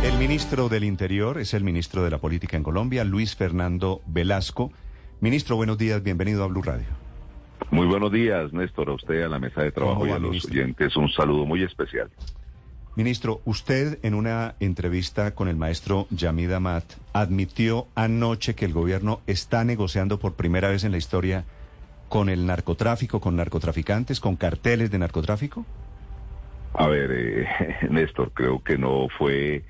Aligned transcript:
El 0.00 0.16
ministro 0.16 0.68
del 0.68 0.84
Interior 0.84 1.38
es 1.38 1.54
el 1.54 1.64
ministro 1.64 2.04
de 2.04 2.10
la 2.10 2.18
Política 2.18 2.56
en 2.56 2.62
Colombia, 2.62 3.02
Luis 3.02 3.34
Fernando 3.34 4.00
Velasco. 4.06 4.70
Ministro, 5.20 5.56
buenos 5.56 5.76
días, 5.76 6.04
bienvenido 6.04 6.44
a 6.44 6.46
Blue 6.46 6.62
Radio. 6.62 6.86
Muy 7.72 7.88
buenos 7.88 8.12
días, 8.12 8.52
Néstor, 8.52 8.90
a 8.90 8.92
usted, 8.92 9.24
a 9.24 9.28
la 9.28 9.40
mesa 9.40 9.60
de 9.60 9.72
trabajo 9.72 10.06
y 10.06 10.10
a 10.10 10.20
los 10.20 10.44
oyentes. 10.44 10.96
Un 10.96 11.10
saludo 11.10 11.44
muy 11.46 11.64
especial. 11.64 12.08
Ministro, 12.94 13.40
usted 13.44 13.98
en 14.04 14.14
una 14.14 14.54
entrevista 14.60 15.34
con 15.34 15.48
el 15.48 15.56
maestro 15.56 16.06
Yamid 16.10 16.52
Amat 16.52 16.84
admitió 17.12 17.88
anoche 17.96 18.54
que 18.54 18.66
el 18.66 18.72
gobierno 18.72 19.20
está 19.26 19.64
negociando 19.64 20.20
por 20.20 20.34
primera 20.34 20.68
vez 20.68 20.84
en 20.84 20.92
la 20.92 20.98
historia 20.98 21.44
con 22.08 22.28
el 22.28 22.46
narcotráfico, 22.46 23.20
con 23.20 23.34
narcotraficantes, 23.34 24.20
con 24.20 24.36
carteles 24.36 24.92
de 24.92 24.98
narcotráfico. 25.00 25.66
A 26.74 26.86
ver, 26.86 27.10
eh, 27.12 27.46
Néstor, 27.90 28.30
creo 28.32 28.62
que 28.62 28.78
no 28.78 29.08
fue 29.18 29.64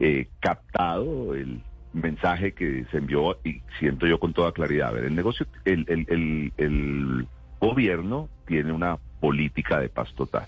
eh, 0.00 0.28
captado 0.40 1.34
el 1.34 1.62
mensaje 1.92 2.52
que 2.52 2.84
se 2.90 2.98
envió 2.98 3.38
y 3.44 3.62
siento 3.78 4.06
yo 4.06 4.18
con 4.18 4.32
toda 4.32 4.52
claridad. 4.52 4.88
A 4.88 4.92
ver, 4.92 5.04
el 5.04 5.14
negocio, 5.14 5.46
el, 5.64 5.84
el, 5.88 6.52
el 6.56 7.26
gobierno 7.60 8.28
tiene 8.46 8.72
una 8.72 8.98
política 9.20 9.78
de 9.78 9.88
paz 9.88 10.12
total 10.14 10.46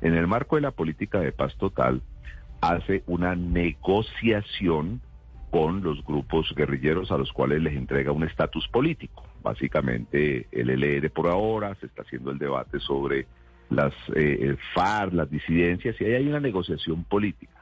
en 0.00 0.14
el 0.14 0.26
marco 0.26 0.56
de 0.56 0.62
la 0.62 0.70
política 0.70 1.20
de 1.20 1.32
paz 1.32 1.54
total, 1.56 2.02
hace 2.60 3.02
una 3.06 3.34
negociación 3.34 5.00
con 5.50 5.82
los 5.82 6.04
grupos 6.04 6.54
guerrilleros 6.54 7.10
a 7.10 7.18
los 7.18 7.32
cuales 7.32 7.62
les 7.62 7.74
entrega 7.74 8.12
un 8.12 8.24
estatus 8.24 8.68
político. 8.68 9.24
Básicamente 9.42 10.46
el 10.52 10.70
LR 10.70 11.10
por 11.10 11.28
ahora, 11.28 11.74
se 11.76 11.86
está 11.86 12.02
haciendo 12.02 12.30
el 12.30 12.38
debate 12.38 12.78
sobre 12.78 13.26
las 13.68 13.92
eh, 14.14 14.56
FARC, 14.74 15.12
las 15.12 15.30
disidencias, 15.30 16.00
y 16.00 16.04
ahí 16.04 16.14
hay 16.14 16.28
una 16.28 16.40
negociación 16.40 17.04
política. 17.04 17.59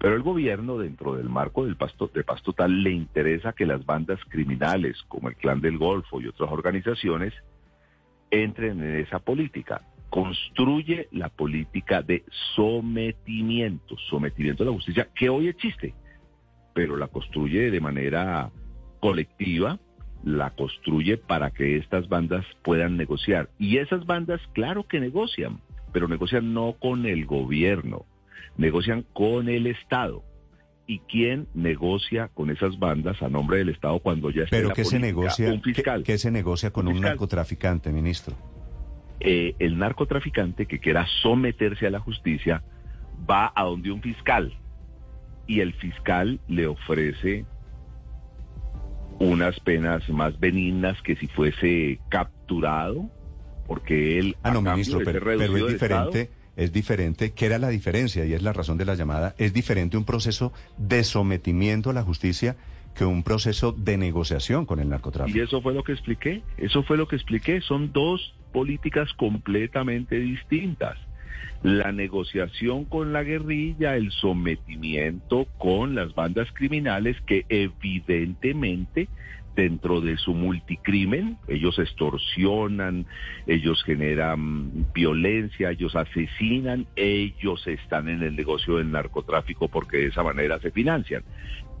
Pero 0.00 0.16
el 0.16 0.22
gobierno, 0.22 0.78
dentro 0.78 1.14
del 1.14 1.28
marco 1.28 1.64
del 1.64 1.76
pasto, 1.76 2.10
de 2.12 2.24
paz 2.24 2.42
total, 2.42 2.82
le 2.82 2.90
interesa 2.90 3.52
que 3.52 3.66
las 3.66 3.84
bandas 3.84 4.18
criminales, 4.28 4.96
como 5.08 5.28
el 5.28 5.36
Clan 5.36 5.60
del 5.60 5.78
Golfo 5.78 6.20
y 6.20 6.26
otras 6.26 6.50
organizaciones, 6.50 7.34
entren 8.30 8.82
en 8.82 8.96
esa 8.96 9.18
política 9.18 9.82
construye 10.10 11.08
la 11.12 11.28
política 11.28 12.02
de 12.02 12.24
sometimiento, 12.56 13.96
sometimiento 14.10 14.64
a 14.64 14.66
la 14.66 14.72
justicia, 14.72 15.08
que 15.14 15.28
hoy 15.28 15.48
existe, 15.48 15.94
pero 16.74 16.96
la 16.96 17.06
construye 17.06 17.70
de 17.70 17.80
manera 17.80 18.50
colectiva, 18.98 19.78
la 20.24 20.50
construye 20.50 21.16
para 21.16 21.52
que 21.52 21.76
estas 21.76 22.08
bandas 22.08 22.44
puedan 22.62 22.96
negociar. 22.96 23.48
Y 23.58 23.78
esas 23.78 24.04
bandas, 24.04 24.40
claro 24.52 24.86
que 24.86 25.00
negocian, 25.00 25.60
pero 25.92 26.08
negocian 26.08 26.52
no 26.52 26.74
con 26.78 27.06
el 27.06 27.24
gobierno, 27.24 28.04
negocian 28.56 29.04
con 29.12 29.48
el 29.48 29.66
Estado. 29.66 30.24
¿Y 30.86 30.98
quién 31.00 31.46
negocia 31.54 32.28
con 32.34 32.50
esas 32.50 32.78
bandas 32.78 33.22
a 33.22 33.28
nombre 33.28 33.58
del 33.58 33.68
Estado 33.68 34.00
cuando 34.00 34.30
ya 34.30 34.42
está 34.42 34.56
¿Pero 34.56 34.72
qué 34.72 34.84
se 34.84 34.98
negocia? 34.98 35.52
Un 35.52 35.62
fiscal. 35.62 36.02
¿Qué, 36.02 36.18
se 36.18 36.32
negocia 36.32 36.72
con 36.72 36.88
un 36.88 37.00
narcotraficante, 37.00 37.92
ministro? 37.92 38.34
Eh, 39.20 39.54
el 39.60 39.78
narcotraficante 39.78 40.66
que 40.66 40.80
quiera 40.80 41.06
someterse 41.22 41.86
a 41.86 41.90
la 41.90 42.00
justicia 42.00 42.64
va 43.28 43.52
a 43.54 43.64
donde 43.64 43.92
un 43.92 44.02
fiscal 44.02 44.52
y 45.46 45.60
el 45.60 45.74
fiscal 45.74 46.40
le 46.48 46.66
ofrece 46.66 47.44
unas 49.18 49.60
penas 49.60 50.08
más 50.08 50.40
benignas 50.40 51.00
que 51.02 51.14
si 51.16 51.26
fuese 51.26 52.00
capturado, 52.08 53.10
porque 53.66 54.18
él... 54.18 54.36
Ah, 54.42 54.50
no, 54.50 54.62
ministro, 54.62 55.00
pero, 55.04 55.30
es 55.30 55.66
diferente, 55.72 56.30
es 56.60 56.72
diferente. 56.72 57.32
¿Qué 57.32 57.46
era 57.46 57.58
la 57.58 57.70
diferencia? 57.70 58.26
Y 58.26 58.34
es 58.34 58.42
la 58.42 58.52
razón 58.52 58.76
de 58.76 58.84
la 58.84 58.94
llamada. 58.94 59.34
Es 59.38 59.54
diferente 59.54 59.96
un 59.96 60.04
proceso 60.04 60.52
de 60.76 61.04
sometimiento 61.04 61.88
a 61.88 61.94
la 61.94 62.02
justicia 62.02 62.56
que 62.94 63.06
un 63.06 63.22
proceso 63.22 63.72
de 63.72 63.96
negociación 63.96 64.66
con 64.66 64.78
el 64.78 64.90
narcotráfico. 64.90 65.38
Y 65.38 65.40
eso 65.40 65.62
fue 65.62 65.72
lo 65.72 65.84
que 65.84 65.92
expliqué, 65.92 66.42
eso 66.58 66.82
fue 66.82 66.98
lo 66.98 67.08
que 67.08 67.16
expliqué, 67.16 67.62
son 67.62 67.92
dos 67.92 68.34
políticas 68.52 69.12
completamente 69.14 70.20
distintas. 70.20 70.98
La 71.62 71.92
negociación 71.92 72.84
con 72.84 73.14
la 73.14 73.22
guerrilla, 73.22 73.96
el 73.96 74.10
sometimiento 74.10 75.46
con 75.56 75.94
las 75.94 76.14
bandas 76.14 76.48
criminales 76.52 77.16
que 77.26 77.46
evidentemente 77.48 79.08
dentro 79.54 80.00
de 80.00 80.16
su 80.16 80.34
multicrimen, 80.34 81.38
ellos 81.48 81.78
extorsionan, 81.78 83.06
ellos 83.46 83.82
generan 83.84 84.86
violencia, 84.92 85.70
ellos 85.70 85.96
asesinan, 85.96 86.86
ellos 86.96 87.66
están 87.66 88.08
en 88.08 88.22
el 88.22 88.36
negocio 88.36 88.76
del 88.76 88.90
narcotráfico 88.90 89.68
porque 89.68 89.98
de 89.98 90.06
esa 90.06 90.22
manera 90.22 90.58
se 90.60 90.70
financian. 90.70 91.24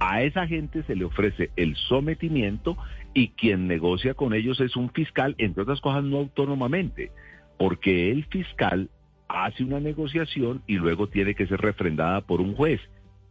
A 0.00 0.22
esa 0.22 0.46
gente 0.46 0.82
se 0.84 0.96
le 0.96 1.04
ofrece 1.04 1.50
el 1.56 1.76
sometimiento 1.76 2.76
y 3.14 3.28
quien 3.28 3.66
negocia 3.66 4.14
con 4.14 4.34
ellos 4.34 4.60
es 4.60 4.76
un 4.76 4.90
fiscal, 4.90 5.34
entre 5.38 5.62
otras 5.62 5.80
cosas 5.80 6.04
no 6.04 6.18
autónomamente, 6.18 7.12
porque 7.58 8.10
el 8.10 8.24
fiscal 8.24 8.90
hace 9.28 9.62
una 9.62 9.78
negociación 9.78 10.62
y 10.66 10.76
luego 10.76 11.08
tiene 11.08 11.34
que 11.34 11.46
ser 11.46 11.60
refrendada 11.60 12.22
por 12.22 12.40
un 12.40 12.54
juez. 12.54 12.80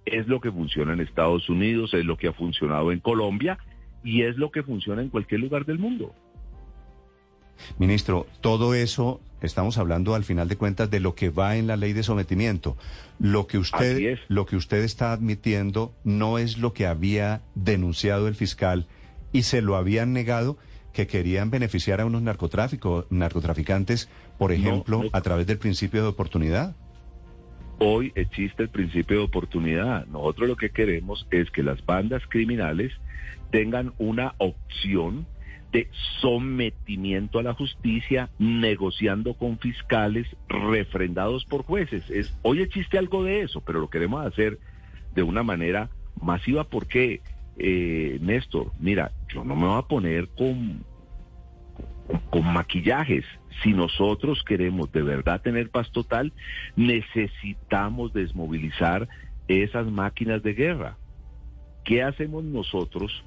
Es 0.05 0.27
lo 0.27 0.39
que 0.39 0.51
funciona 0.51 0.93
en 0.93 1.01
Estados 1.01 1.49
Unidos, 1.49 1.93
es 1.93 2.05
lo 2.05 2.17
que 2.17 2.27
ha 2.27 2.33
funcionado 2.33 2.91
en 2.91 2.99
Colombia 2.99 3.57
y 4.03 4.23
es 4.23 4.37
lo 4.37 4.51
que 4.51 4.63
funciona 4.63 5.01
en 5.01 5.09
cualquier 5.09 5.41
lugar 5.41 5.65
del 5.65 5.79
mundo. 5.79 6.13
Ministro, 7.77 8.25
todo 8.41 8.73
eso 8.73 9.19
estamos 9.41 9.77
hablando 9.77 10.15
al 10.15 10.23
final 10.23 10.47
de 10.47 10.57
cuentas 10.57 10.89
de 10.89 10.99
lo 10.99 11.15
que 11.15 11.29
va 11.29 11.57
en 11.57 11.67
la 11.67 11.77
ley 11.77 11.93
de 11.93 12.03
sometimiento. 12.03 12.77
Lo 13.19 13.47
que 13.47 13.57
usted 13.57 14.19
lo 14.27 14.45
que 14.45 14.55
usted 14.55 14.83
está 14.83 15.11
admitiendo 15.11 15.93
no 16.03 16.37
es 16.37 16.57
lo 16.57 16.73
que 16.73 16.85
había 16.85 17.41
denunciado 17.55 18.27
el 18.27 18.35
fiscal 18.35 18.87
y 19.31 19.43
se 19.43 19.61
lo 19.61 19.75
habían 19.75 20.13
negado 20.13 20.57
que 20.93 21.07
querían 21.07 21.51
beneficiar 21.51 22.01
a 22.01 22.05
unos 22.05 22.21
narcotráficos, 22.21 23.05
narcotraficantes, 23.09 24.09
por 24.37 24.51
ejemplo, 24.51 25.03
a 25.13 25.21
través 25.21 25.45
del 25.47 25.57
principio 25.57 26.01
de 26.01 26.09
oportunidad. 26.09 26.75
Hoy 27.77 28.11
existe 28.15 28.63
el 28.63 28.69
principio 28.69 29.19
de 29.19 29.23
oportunidad. 29.23 30.05
Nosotros 30.07 30.49
lo 30.49 30.57
que 30.57 30.71
queremos 30.71 31.27
es 31.31 31.49
que 31.51 31.63
las 31.63 31.85
bandas 31.85 32.23
criminales 32.27 32.91
tengan 33.51 33.93
una 33.97 34.35
opción 34.37 35.25
de 35.71 35.87
sometimiento 36.19 37.39
a 37.39 37.43
la 37.43 37.53
justicia, 37.53 38.29
negociando 38.39 39.35
con 39.35 39.59
fiscales, 39.59 40.27
refrendados 40.47 41.45
por 41.45 41.63
jueces. 41.63 42.09
Es, 42.09 42.33
hoy 42.41 42.61
existe 42.61 42.97
algo 42.97 43.23
de 43.23 43.41
eso, 43.41 43.61
pero 43.61 43.79
lo 43.79 43.89
queremos 43.89 44.25
hacer 44.25 44.59
de 45.13 45.23
una 45.23 45.43
manera 45.43 45.89
masiva 46.21 46.63
porque, 46.63 47.21
eh, 47.57 48.17
Néstor, 48.21 48.71
mira, 48.79 49.11
yo 49.33 49.43
no 49.43 49.55
me 49.55 49.67
voy 49.67 49.77
a 49.77 49.83
poner 49.83 50.27
con, 50.29 50.83
con 52.29 52.51
maquillajes. 52.51 53.25
Si 53.61 53.73
nosotros 53.73 54.43
queremos 54.43 54.91
de 54.91 55.03
verdad 55.03 55.41
tener 55.41 55.69
paz 55.69 55.91
total, 55.91 56.33
necesitamos 56.75 58.13
desmovilizar 58.13 59.07
esas 59.47 59.87
máquinas 59.87 60.41
de 60.41 60.53
guerra. 60.53 60.97
¿Qué 61.83 62.03
hacemos 62.03 62.43
nosotros 62.43 63.23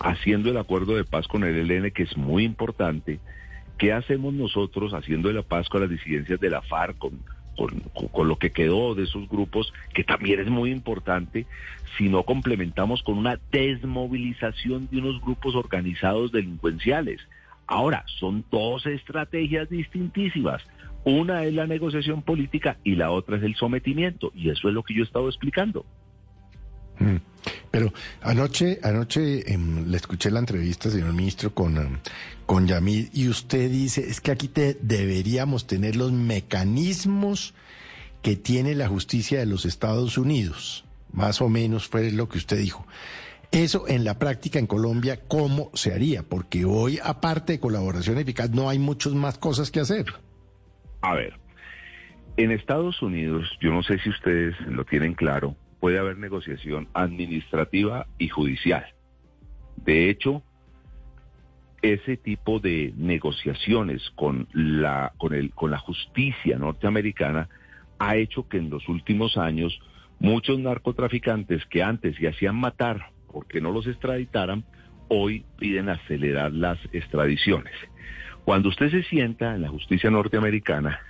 haciendo 0.00 0.50
el 0.50 0.56
acuerdo 0.56 0.96
de 0.96 1.04
paz 1.04 1.26
con 1.28 1.44
el 1.44 1.70
ELN, 1.70 1.90
que 1.90 2.02
es 2.04 2.16
muy 2.16 2.44
importante? 2.44 3.18
¿Qué 3.78 3.92
hacemos 3.92 4.32
nosotros 4.32 4.94
haciendo 4.94 5.30
la 5.32 5.42
paz 5.42 5.68
con 5.68 5.82
las 5.82 5.90
disidencias 5.90 6.40
de 6.40 6.50
la 6.50 6.62
FARC, 6.62 6.96
con, 6.98 7.20
con, 7.56 8.28
lo 8.28 8.36
que 8.36 8.50
quedó 8.50 8.94
de 8.94 9.04
esos 9.04 9.28
grupos, 9.28 9.72
que 9.94 10.04
también 10.04 10.40
es 10.40 10.48
muy 10.48 10.70
importante, 10.70 11.46
si 11.96 12.08
no 12.08 12.22
complementamos 12.22 13.02
con 13.02 13.18
una 13.18 13.38
desmovilización 13.50 14.88
de 14.90 14.98
unos 14.98 15.20
grupos 15.20 15.54
organizados 15.54 16.32
delincuenciales. 16.32 17.20
Ahora, 17.66 18.04
son 18.18 18.44
dos 18.50 18.86
estrategias 18.86 19.68
distintísimas. 19.68 20.62
Una 21.04 21.44
es 21.44 21.54
la 21.54 21.66
negociación 21.66 22.22
política 22.22 22.78
y 22.84 22.96
la 22.96 23.10
otra 23.10 23.36
es 23.36 23.42
el 23.42 23.54
sometimiento. 23.56 24.32
Y 24.34 24.50
eso 24.50 24.68
es 24.68 24.74
lo 24.74 24.82
que 24.82 24.94
yo 24.94 25.02
he 25.02 25.06
estado 25.06 25.28
explicando. 25.28 25.84
Mm. 26.98 27.16
Pero 27.76 27.92
anoche, 28.22 28.80
anoche 28.82 29.52
em, 29.52 29.86
le 29.90 29.98
escuché 29.98 30.30
la 30.30 30.38
entrevista, 30.38 30.88
señor 30.88 31.12
ministro, 31.12 31.52
con, 31.52 31.76
em, 31.76 31.98
con 32.46 32.66
Yamid, 32.66 33.08
y 33.12 33.28
usted 33.28 33.70
dice, 33.70 34.00
es 34.08 34.22
que 34.22 34.30
aquí 34.30 34.48
te, 34.48 34.78
deberíamos 34.80 35.66
tener 35.66 35.94
los 35.94 36.10
mecanismos 36.10 37.52
que 38.22 38.34
tiene 38.34 38.74
la 38.74 38.88
justicia 38.88 39.38
de 39.38 39.44
los 39.44 39.66
Estados 39.66 40.16
Unidos. 40.16 40.86
Más 41.12 41.42
o 41.42 41.50
menos 41.50 41.86
fue 41.86 42.10
lo 42.12 42.30
que 42.30 42.38
usted 42.38 42.56
dijo. 42.56 42.86
Eso 43.52 43.86
en 43.88 44.04
la 44.04 44.18
práctica 44.18 44.58
en 44.58 44.66
Colombia, 44.66 45.20
¿cómo 45.28 45.70
se 45.74 45.92
haría? 45.92 46.22
Porque 46.22 46.64
hoy, 46.64 46.98
aparte 47.04 47.52
de 47.52 47.60
colaboración 47.60 48.16
eficaz, 48.16 48.48
no 48.52 48.70
hay 48.70 48.78
muchas 48.78 49.12
más 49.12 49.36
cosas 49.36 49.70
que 49.70 49.80
hacer. 49.80 50.06
A 51.02 51.12
ver, 51.12 51.34
en 52.38 52.52
Estados 52.52 53.02
Unidos, 53.02 53.46
yo 53.60 53.70
no 53.70 53.82
sé 53.82 53.98
si 53.98 54.08
ustedes 54.08 54.58
lo 54.66 54.86
tienen 54.86 55.12
claro, 55.12 55.56
puede 55.80 55.98
haber 55.98 56.18
negociación 56.18 56.88
administrativa 56.94 58.06
y 58.18 58.28
judicial. 58.28 58.86
De 59.76 60.10
hecho, 60.10 60.42
ese 61.82 62.16
tipo 62.16 62.58
de 62.58 62.92
negociaciones 62.96 64.10
con 64.16 64.48
la, 64.52 65.12
con 65.18 65.34
el, 65.34 65.50
con 65.50 65.70
la 65.70 65.78
justicia 65.78 66.58
norteamericana 66.58 67.48
ha 67.98 68.16
hecho 68.16 68.48
que 68.48 68.58
en 68.58 68.70
los 68.70 68.88
últimos 68.88 69.36
años 69.36 69.80
Muchos 70.18 70.58
narcotraficantes 70.58 71.66
que 71.66 71.82
antes 71.82 72.16
se 72.16 72.28
hacían 72.28 72.56
matar 72.56 73.10
porque 73.30 73.60
no 73.60 73.70
los 73.70 73.86
extraditaran, 73.86 74.64
hoy 75.08 75.44
piden 75.58 75.90
acelerar 75.90 76.52
las 76.52 76.78
extradiciones. 76.92 77.74
Cuando 78.44 78.70
usted 78.70 78.90
se 78.90 79.02
sienta 79.02 79.54
en 79.54 79.62
la 79.62 79.68
justicia 79.68 80.10
norteamericana 80.10 81.00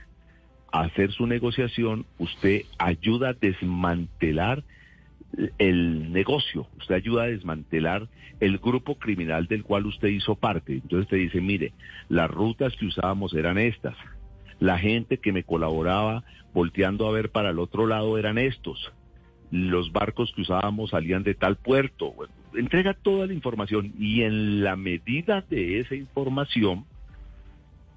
hacer 0.81 1.13
su 1.13 1.27
negociación, 1.27 2.07
usted 2.19 2.63
ayuda 2.79 3.31
a 3.31 3.33
desmantelar 3.35 4.65
el 5.59 6.13
negocio, 6.13 6.67
usted 6.79 6.95
ayuda 6.95 7.25
a 7.25 7.29
desmantelar 7.29 8.09
el 8.41 8.59
grupo 8.59 8.99
criminal 8.99 9.47
del 9.47 9.65
cual 9.65 9.87
usted 9.87 10.09
hizo 10.09 10.35
parte. 10.35 10.75
Entonces 10.75 11.01
usted 11.01 11.19
dice, 11.19 11.41
mire, 11.41 11.73
las 12.09 12.31
rutas 12.31 12.75
que 12.77 12.87
usábamos 12.87 13.35
eran 13.35 13.59
estas, 13.59 13.97
la 14.59 14.79
gente 14.79 15.19
que 15.19 15.33
me 15.33 15.43
colaboraba 15.43 16.25
volteando 16.53 17.07
a 17.07 17.13
ver 17.13 17.31
para 17.31 17.51
el 17.51 17.59
otro 17.59 17.87
lado 17.87 18.19
eran 18.19 18.39
estos, 18.39 18.93
los 19.51 19.93
barcos 19.93 20.33
que 20.35 20.43
usábamos 20.43 20.91
salían 20.91 21.23
de 21.23 21.35
tal 21.35 21.57
puerto. 21.57 22.15
entrega 22.55 22.95
toda 22.95 23.27
la 23.27 23.35
información 23.35 23.93
y 23.99 24.23
en 24.23 24.65
la 24.65 24.77
medida 24.77 25.43
de 25.43 25.81
esa 25.81 25.95
información, 25.95 26.85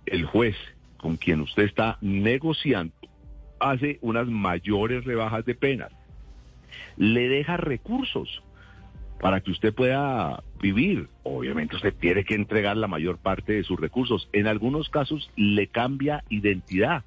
el 0.06 0.26
juez 0.26 0.56
con 1.00 1.18
quien 1.18 1.42
usted 1.42 1.64
está 1.64 1.98
negociando 2.02 2.94
hace 3.60 3.98
unas 4.02 4.28
mayores 4.28 5.04
rebajas 5.04 5.44
de 5.46 5.56
penas 5.56 5.92
le 6.98 7.30
deja 7.30 7.58
recursos 7.58 8.44
para 9.20 9.42
que 9.42 9.52
usted 9.52 9.74
pueda 9.74 10.44
vivir. 10.62 11.10
Obviamente 11.24 11.76
usted 11.76 11.94
tiene 11.94 12.24
que 12.24 12.36
entregar 12.36 12.78
la 12.78 12.88
mayor 12.88 13.18
parte 13.18 13.54
de 13.54 13.64
sus 13.64 13.80
recursos. 13.80 14.30
En 14.34 14.48
algunos 14.48 14.90
casos 14.90 15.30
le 15.36 15.68
cambia 15.68 16.24
identidad. 16.30 17.04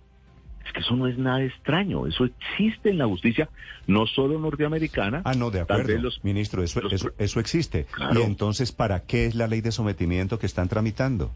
Es 0.65 0.73
que 0.73 0.81
eso 0.81 0.95
no 0.95 1.09
es 1.09 1.19
nada 1.19 1.43
extraño, 1.43 2.07
eso 2.07 2.25
existe 2.25 2.91
en 2.91 2.99
la 2.99 3.07
justicia, 3.07 3.49
no 3.89 4.07
solo 4.07 4.39
norteamericana. 4.39 5.21
Ah, 5.25 5.35
no, 5.35 5.51
de 5.51 5.61
acuerdo, 5.61 6.09
ministro, 6.23 6.63
eso, 6.63 6.81
eso, 7.19 7.41
existe. 7.41 7.87
Y 8.15 8.23
entonces, 8.23 8.71
¿para 8.71 9.01
qué 9.01 9.27
es 9.27 9.35
la 9.35 9.49
ley 9.49 9.61
de 9.61 9.73
sometimiento 9.73 10.39
que 10.39 10.47
están 10.47 10.69
tramitando? 10.69 11.33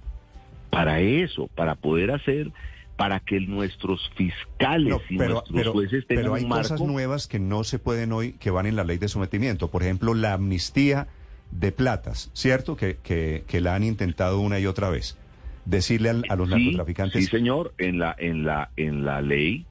Para 0.77 1.01
eso, 1.01 1.49
para 1.55 1.75
poder 1.75 2.11
hacer 2.11 2.51
para 2.97 3.21
que 3.21 3.41
nuestros 3.41 4.11
fiscales 4.17 4.97
y 5.11 5.19
nuestros 5.19 5.69
jueces 5.69 6.07
tengan 6.07 6.25
pero 6.25 6.35
hay 6.35 6.49
cosas 6.49 6.81
nuevas 6.81 7.27
que 7.27 7.39
no 7.39 7.63
se 7.63 7.79
pueden 7.79 8.13
hoy 8.13 8.33
que 8.33 8.51
van 8.51 8.67
en 8.67 8.75
la 8.75 8.85
ley 8.85 8.99
de 8.99 9.09
sometimiento. 9.09 9.71
Por 9.71 9.83
ejemplo, 9.83 10.15
la 10.15 10.33
amnistía 10.33 11.07
de 11.51 11.73
platas, 11.73 12.31
¿cierto? 12.33 12.77
Que, 12.77 12.97
que, 13.03 13.61
la 13.61 13.75
han 13.75 13.85
intentado 13.85 14.41
una 14.41 14.59
y 14.59 14.67
otra 14.67 14.91
vez. 14.91 15.19
Decirle 15.65 16.11
a 16.29 16.37
los 16.37 16.49
narcotraficantes. 16.49 17.25
Sí, 17.25 17.31
señor, 17.31 17.75
en 17.79 17.99
la, 17.99 18.15
en 18.19 18.45
la, 18.45 18.71
en 18.77 19.05
la 19.05 19.21
ley 19.21 19.67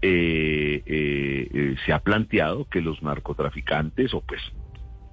eh, 0.00 0.82
eh, 0.86 1.48
eh, 1.52 1.76
se 1.84 1.92
ha 1.92 1.98
planteado 2.00 2.66
que 2.66 2.80
los 2.80 3.02
narcotraficantes 3.02 4.14
o 4.14 4.20
pues, 4.20 4.40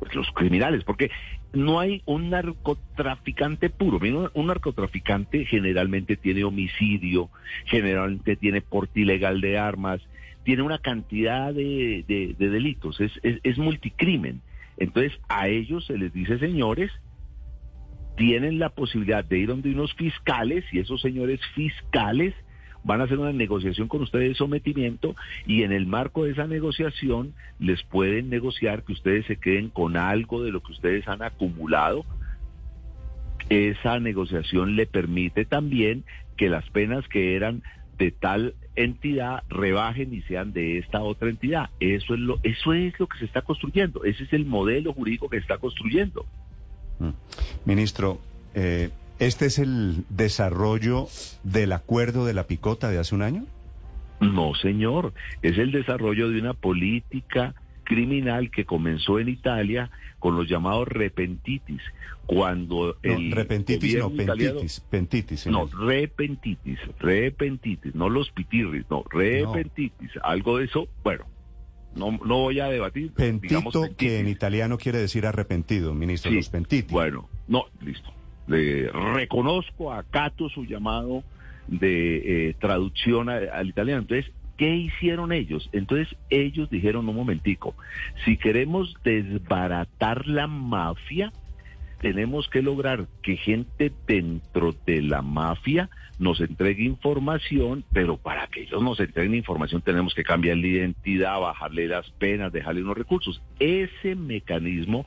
pues 0.01 0.15
los 0.15 0.31
criminales, 0.31 0.83
porque 0.83 1.11
no 1.53 1.79
hay 1.79 2.01
un 2.05 2.31
narcotraficante 2.31 3.69
puro. 3.69 3.99
Un 4.33 4.47
narcotraficante 4.47 5.45
generalmente 5.45 6.17
tiene 6.17 6.43
homicidio, 6.43 7.29
generalmente 7.65 8.35
tiene 8.35 8.61
porte 8.61 9.01
ilegal 9.01 9.41
de 9.41 9.59
armas, 9.59 10.01
tiene 10.43 10.63
una 10.63 10.79
cantidad 10.79 11.53
de, 11.53 12.35
delitos, 12.39 12.99
es, 12.99 13.11
es, 13.21 13.57
multicrimen. 13.59 14.41
Entonces 14.77 15.13
a 15.29 15.47
ellos 15.49 15.85
se 15.85 15.99
les 15.99 16.11
dice, 16.11 16.39
señores, 16.39 16.89
tienen 18.17 18.57
la 18.57 18.69
posibilidad 18.69 19.23
de 19.23 19.37
ir 19.37 19.49
donde 19.49 19.69
unos 19.69 19.93
fiscales 19.93 20.65
y 20.71 20.79
esos 20.79 20.99
señores 20.99 21.39
fiscales 21.53 22.33
van 22.83 23.01
a 23.01 23.03
hacer 23.05 23.19
una 23.19 23.33
negociación 23.33 23.87
con 23.87 24.01
ustedes 24.01 24.29
de 24.29 24.35
sometimiento 24.35 25.15
y 25.45 25.63
en 25.63 25.71
el 25.71 25.85
marco 25.85 26.23
de 26.23 26.31
esa 26.31 26.47
negociación 26.47 27.33
les 27.59 27.83
pueden 27.83 28.29
negociar 28.29 28.83
que 28.83 28.93
ustedes 28.93 29.25
se 29.25 29.37
queden 29.37 29.69
con 29.69 29.97
algo 29.97 30.43
de 30.43 30.51
lo 30.51 30.61
que 30.61 30.71
ustedes 30.71 31.07
han 31.07 31.21
acumulado. 31.21 32.05
Esa 33.49 33.99
negociación 33.99 34.75
le 34.75 34.85
permite 34.85 35.45
también 35.45 36.05
que 36.37 36.49
las 36.49 36.69
penas 36.69 37.07
que 37.07 37.35
eran 37.35 37.63
de 37.97 38.11
tal 38.11 38.55
entidad 38.75 39.43
rebajen 39.49 40.13
y 40.13 40.21
sean 40.23 40.53
de 40.53 40.77
esta 40.77 41.01
otra 41.01 41.29
entidad. 41.29 41.69
Eso 41.79 42.13
es 42.13 42.19
lo, 42.19 42.39
eso 42.43 42.73
es 42.73 42.99
lo 42.99 43.07
que 43.07 43.19
se 43.19 43.25
está 43.25 43.41
construyendo. 43.41 44.03
Ese 44.03 44.23
es 44.23 44.33
el 44.33 44.45
modelo 44.45 44.93
jurídico 44.93 45.29
que 45.29 45.37
se 45.37 45.41
está 45.41 45.57
construyendo. 45.57 46.25
Mm. 46.99 47.09
Ministro, 47.65 48.19
eh, 48.55 48.89
¿Este 49.21 49.45
es 49.45 49.59
el 49.59 50.03
desarrollo 50.09 51.07
del 51.43 51.73
acuerdo 51.73 52.25
de 52.25 52.33
la 52.33 52.47
picota 52.47 52.89
de 52.89 52.97
hace 52.97 53.13
un 53.13 53.21
año? 53.21 53.45
No, 54.19 54.55
señor. 54.55 55.13
Es 55.43 55.59
el 55.59 55.71
desarrollo 55.71 56.27
de 56.29 56.39
una 56.39 56.55
política 56.55 57.53
criminal 57.83 58.49
que 58.49 58.65
comenzó 58.65 59.19
en 59.19 59.29
Italia 59.29 59.91
con 60.17 60.35
los 60.35 60.49
llamados 60.49 60.87
repentitis. 60.87 61.83
Cuando 62.25 62.97
el 63.03 63.31
repentitis 63.31 63.97
no, 63.97 64.09
pentitis, 64.09 64.79
pentitis. 64.89 65.45
No, 65.45 65.67
repentitis, 65.67 66.79
repentitis, 66.97 67.93
no 67.93 68.09
los 68.09 68.31
pitirris, 68.31 68.85
no, 68.89 69.03
repentitis. 69.07 70.09
Algo 70.23 70.57
de 70.57 70.65
eso, 70.65 70.87
bueno, 71.03 71.25
no, 71.93 72.09
no 72.25 72.37
voy 72.39 72.59
a 72.59 72.69
debatir. 72.69 73.11
Pentito, 73.11 73.83
que 73.95 74.19
en 74.19 74.27
italiano 74.27 74.79
quiere 74.79 74.97
decir 74.97 75.27
arrepentido, 75.27 75.93
ministro, 75.93 76.31
los 76.31 76.49
pentitis. 76.49 76.91
Bueno, 76.91 77.29
no, 77.47 77.65
listo 77.81 78.11
reconozco, 78.47 79.93
acato 79.93 80.49
su 80.49 80.65
llamado 80.65 81.23
de 81.67 82.49
eh, 82.49 82.55
traducción 82.59 83.29
al 83.29 83.67
italiano. 83.67 84.01
Entonces, 84.01 84.31
¿qué 84.57 84.75
hicieron 84.75 85.31
ellos? 85.31 85.69
Entonces 85.71 86.15
ellos 86.29 86.69
dijeron 86.69 87.07
un 87.07 87.15
momentico, 87.15 87.75
si 88.25 88.37
queremos 88.37 88.95
desbaratar 89.03 90.27
la 90.27 90.47
mafia, 90.47 91.31
tenemos 91.99 92.49
que 92.49 92.61
lograr 92.61 93.07
que 93.21 93.37
gente 93.37 93.91
dentro 94.07 94.75
de 94.85 95.03
la 95.03 95.21
mafia 95.21 95.89
nos 96.17 96.39
entregue 96.41 96.83
información, 96.83 97.83
pero 97.93 98.17
para 98.17 98.47
que 98.47 98.61
ellos 98.61 98.81
nos 98.81 98.99
entreguen 98.99 99.35
información 99.35 99.81
tenemos 99.81 100.13
que 100.13 100.23
cambiar 100.23 100.57
la 100.57 100.67
identidad, 100.67 101.39
bajarle 101.39 101.87
las 101.87 102.09
penas, 102.11 102.51
dejarle 102.51 102.83
unos 102.83 102.97
recursos. 102.97 103.41
Ese 103.59 104.15
mecanismo 104.15 105.05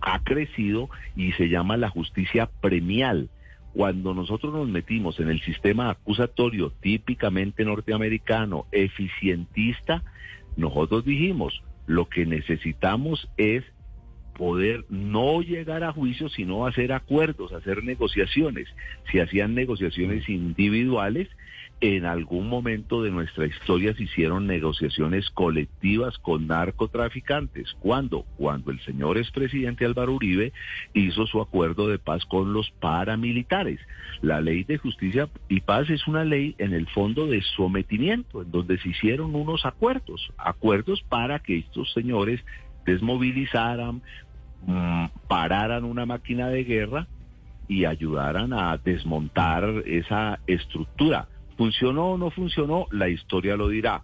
ha 0.00 0.22
crecido 0.22 0.88
y 1.16 1.32
se 1.32 1.48
llama 1.48 1.76
la 1.76 1.90
justicia 1.90 2.50
premial. 2.60 3.28
Cuando 3.72 4.14
nosotros 4.14 4.52
nos 4.52 4.68
metimos 4.68 5.20
en 5.20 5.30
el 5.30 5.40
sistema 5.42 5.90
acusatorio 5.90 6.72
típicamente 6.80 7.64
norteamericano, 7.64 8.66
eficientista, 8.72 10.02
nosotros 10.56 11.04
dijimos, 11.04 11.62
lo 11.86 12.08
que 12.08 12.26
necesitamos 12.26 13.28
es 13.36 13.64
poder 14.36 14.86
no 14.88 15.42
llegar 15.42 15.84
a 15.84 15.92
juicio, 15.92 16.28
sino 16.28 16.66
hacer 16.66 16.92
acuerdos, 16.92 17.52
hacer 17.52 17.84
negociaciones. 17.84 18.68
Si 19.10 19.20
hacían 19.20 19.54
negociaciones 19.54 20.28
individuales, 20.28 21.28
en 21.80 22.04
algún 22.04 22.48
momento 22.48 23.02
de 23.02 23.10
nuestra 23.10 23.46
historia 23.46 23.94
se 23.94 24.02
hicieron 24.02 24.46
negociaciones 24.46 25.30
colectivas 25.30 26.18
con 26.18 26.46
narcotraficantes. 26.46 27.74
¿Cuándo? 27.80 28.26
Cuando 28.36 28.70
el 28.70 28.80
señor 28.80 29.16
expresidente 29.16 29.86
Álvaro 29.86 30.12
Uribe 30.12 30.52
hizo 30.92 31.26
su 31.26 31.40
acuerdo 31.40 31.88
de 31.88 31.98
paz 31.98 32.26
con 32.26 32.52
los 32.52 32.70
paramilitares. 32.80 33.80
La 34.20 34.42
ley 34.42 34.64
de 34.64 34.76
justicia 34.76 35.30
y 35.48 35.62
paz 35.62 35.88
es 35.88 36.06
una 36.06 36.24
ley 36.24 36.54
en 36.58 36.74
el 36.74 36.86
fondo 36.86 37.26
de 37.26 37.40
sometimiento, 37.56 38.42
en 38.42 38.50
donde 38.50 38.78
se 38.78 38.90
hicieron 38.90 39.34
unos 39.34 39.64
acuerdos, 39.64 40.30
acuerdos 40.36 41.02
para 41.08 41.38
que 41.38 41.58
estos 41.58 41.90
señores 41.94 42.44
desmovilizaran, 42.84 44.02
mm, 44.66 45.06
pararan 45.28 45.84
una 45.84 46.04
máquina 46.04 46.48
de 46.48 46.64
guerra 46.64 47.06
y 47.68 47.86
ayudaran 47.86 48.52
a 48.52 48.76
desmontar 48.76 49.84
esa 49.86 50.40
estructura. 50.46 51.28
¿Funcionó 51.60 52.12
o 52.12 52.16
no 52.16 52.30
funcionó? 52.30 52.86
La 52.90 53.10
historia 53.10 53.54
lo 53.54 53.68
dirá. 53.68 54.02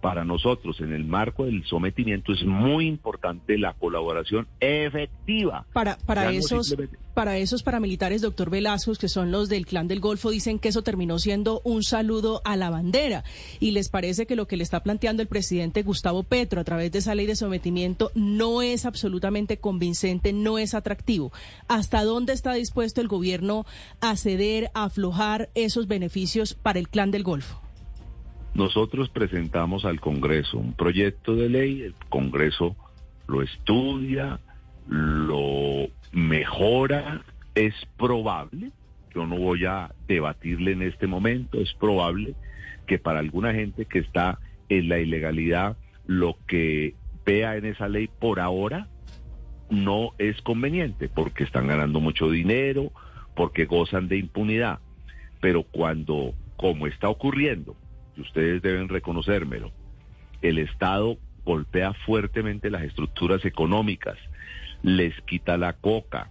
Para 0.00 0.24
nosotros, 0.24 0.80
en 0.80 0.92
el 0.92 1.04
marco 1.04 1.46
del 1.46 1.64
sometimiento, 1.64 2.32
es 2.32 2.44
muy 2.44 2.86
importante 2.86 3.58
la 3.58 3.72
colaboración 3.72 4.46
efectiva. 4.60 5.66
Para, 5.72 5.98
para, 6.06 6.30
esos, 6.30 6.76
para 7.12 7.38
esos 7.38 7.62
paramilitares, 7.62 8.22
doctor 8.22 8.50
Velasco, 8.50 8.92
que 8.94 9.08
son 9.08 9.30
los 9.30 9.48
del 9.48 9.66
Clan 9.66 9.88
del 9.88 10.00
Golfo, 10.00 10.30
dicen 10.30 10.58
que 10.58 10.68
eso 10.68 10.82
terminó 10.82 11.18
siendo 11.18 11.60
un 11.64 11.82
saludo 11.82 12.42
a 12.44 12.56
la 12.56 12.70
bandera. 12.70 13.24
¿Y 13.60 13.70
les 13.70 13.88
parece 13.88 14.26
que 14.26 14.36
lo 14.36 14.46
que 14.46 14.56
le 14.56 14.64
está 14.64 14.82
planteando 14.82 15.22
el 15.22 15.28
presidente 15.28 15.82
Gustavo 15.82 16.22
Petro 16.22 16.60
a 16.60 16.64
través 16.64 16.92
de 16.92 16.98
esa 16.98 17.14
ley 17.14 17.26
de 17.26 17.36
sometimiento 17.36 18.10
no 18.14 18.62
es 18.62 18.86
absolutamente 18.86 19.58
convincente, 19.58 20.32
no 20.32 20.58
es 20.58 20.74
atractivo? 20.74 21.32
¿Hasta 21.68 22.04
dónde 22.04 22.32
está 22.32 22.54
dispuesto 22.54 23.00
el 23.00 23.08
gobierno 23.08 23.66
a 24.00 24.16
ceder, 24.16 24.70
a 24.74 24.84
aflojar 24.84 25.50
esos 25.54 25.86
beneficios 25.86 26.54
para 26.54 26.78
el 26.78 26.88
Clan 26.88 27.10
del 27.10 27.22
Golfo? 27.22 27.60
Nosotros 28.54 29.08
presentamos 29.08 29.84
al 29.84 30.00
Congreso 30.00 30.58
un 30.58 30.74
proyecto 30.74 31.34
de 31.34 31.48
ley, 31.48 31.82
el 31.82 31.94
Congreso 32.10 32.76
lo 33.26 33.42
estudia, 33.42 34.40
lo 34.88 35.88
mejora, 36.12 37.22
es 37.54 37.74
probable, 37.96 38.70
yo 39.14 39.26
no 39.26 39.36
voy 39.36 39.64
a 39.64 39.92
debatirle 40.06 40.72
en 40.72 40.82
este 40.82 41.06
momento, 41.06 41.60
es 41.60 41.72
probable 41.74 42.34
que 42.86 42.98
para 42.98 43.18
alguna 43.18 43.52
gente 43.52 43.84
que 43.86 43.98
está 43.98 44.38
en 44.68 44.88
la 44.88 44.98
ilegalidad 44.98 45.76
lo 46.06 46.36
que 46.46 46.94
vea 47.24 47.56
en 47.56 47.66
esa 47.66 47.88
ley 47.88 48.08
por 48.08 48.40
ahora 48.40 48.88
no 49.70 50.10
es 50.18 50.40
conveniente, 50.42 51.08
porque 51.08 51.44
están 51.44 51.66
ganando 51.66 52.00
mucho 52.00 52.30
dinero, 52.30 52.92
porque 53.34 53.64
gozan 53.64 54.08
de 54.08 54.18
impunidad. 54.18 54.80
Pero 55.40 55.62
cuando, 55.62 56.34
como 56.56 56.86
está 56.86 57.08
ocurriendo, 57.08 57.74
y 58.16 58.20
ustedes 58.20 58.60
deben 58.60 58.88
reconocérmelo, 58.88 59.72
el 60.42 60.58
Estado 60.58 61.16
golpea 61.44 61.94
fuertemente 61.94 62.70
las 62.70 62.82
estructuras 62.82 63.44
económicas, 63.44 64.18
les 64.82 65.14
quita 65.22 65.56
la 65.56 65.74
coca, 65.74 66.30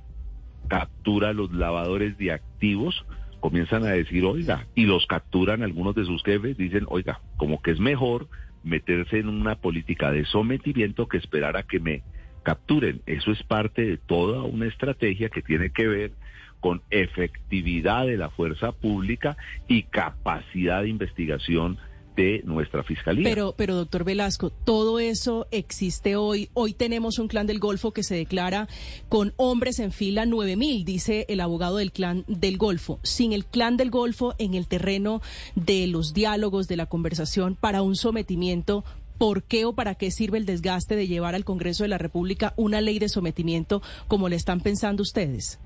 captura 0.68 1.34
los 1.34 1.52
lavadores 1.52 2.18
de 2.18 2.32
activos, 2.32 3.06
comienzan 3.40 3.84
a 3.84 3.90
decir, 3.92 4.24
oiga, 4.26 4.68
y 4.76 4.86
los 4.86 5.08
capturan 5.08 5.64
algunos 5.64 5.96
de 5.96 6.06
sus 6.06 6.24
jefes, 6.24 6.58
dicen, 6.58 6.86
oiga, 6.90 7.22
como 7.38 7.62
que 7.62 7.72
es 7.72 7.80
mejor 7.80 8.28
meterse 8.64 9.18
en 9.20 9.30
una 9.30 9.56
política 9.56 10.12
de 10.12 10.26
sometimiento 10.26 11.08
que 11.08 11.18
esperar 11.18 11.58
a 11.58 11.64
que 11.64 11.80
me 11.80 12.04
capturen. 12.44 13.02
Eso 13.06 13.32
es 13.32 13.42
parte 13.44 13.86
de 13.86 13.98
toda 13.98 14.44
una 14.44 14.68
estrategia 14.68 15.30
que 15.30 15.42
tiene 15.42 15.72
que 15.72 15.88
ver 15.88 16.12
con 16.60 16.84
efectividad 16.92 18.06
de 18.06 18.18
la 18.18 18.30
fuerza 18.30 18.72
pública 18.72 19.36
y 19.68 19.84
capacidad 19.84 20.84
de 20.84 20.90
investigación 20.90 21.80
de 22.16 22.42
nuestra 22.46 22.84
fiscalía. 22.84 23.24
Pero, 23.24 23.54
pero 23.58 23.76
doctor 23.76 24.04
Velasco, 24.04 24.50
todo 24.50 25.00
eso 25.00 25.48
existe 25.52 26.16
hoy. 26.16 26.50
Hoy 26.54 26.74
tenemos 26.74 27.20
un 27.20 27.28
clan 27.28 27.48
del 27.48 27.60
Golfo 27.60 27.92
que 27.92 28.04
se 28.04 28.16
declara 28.16 28.68
con 29.10 29.34
hombres 29.38 29.80
en 29.80 29.92
fila 29.92 30.26
9000, 30.26 30.86
dice 30.86 31.26
el 31.30 31.40
abogado 31.40 31.78
del 31.78 31.92
clan 31.92 32.26
del 32.28 32.58
Golfo. 32.58 33.00
Sin 33.04 33.34
el 33.34 33.46
clan 33.46 33.78
del 33.78 33.90
Golfo 33.92 34.36
en 34.38 34.54
el 34.54 34.68
terreno 34.68 35.22
de 35.56 35.88
los 35.88 36.14
diálogos, 36.14 36.68
de 36.68 36.78
la 36.78 36.86
conversación 36.86 37.56
para 37.56 37.82
un 37.82 37.96
sometimiento, 37.96 38.84
¿por 39.18 39.44
qué 39.44 39.66
o 39.66 39.74
para 39.74 39.96
qué 39.96 40.12
sirve 40.12 40.38
el 40.38 40.46
desgaste 40.46 40.96
de 40.96 41.08
llevar 41.08 41.36
al 41.36 41.46
Congreso 41.46 41.84
de 41.84 41.90
la 41.90 41.98
República 41.98 42.54
una 42.58 42.82
ley 42.82 43.00
de 43.00 43.10
sometimiento 43.10 43.82
como 44.08 44.30
le 44.30 44.36
están 44.36 44.62
pensando 44.62 45.04
ustedes? 45.04 45.60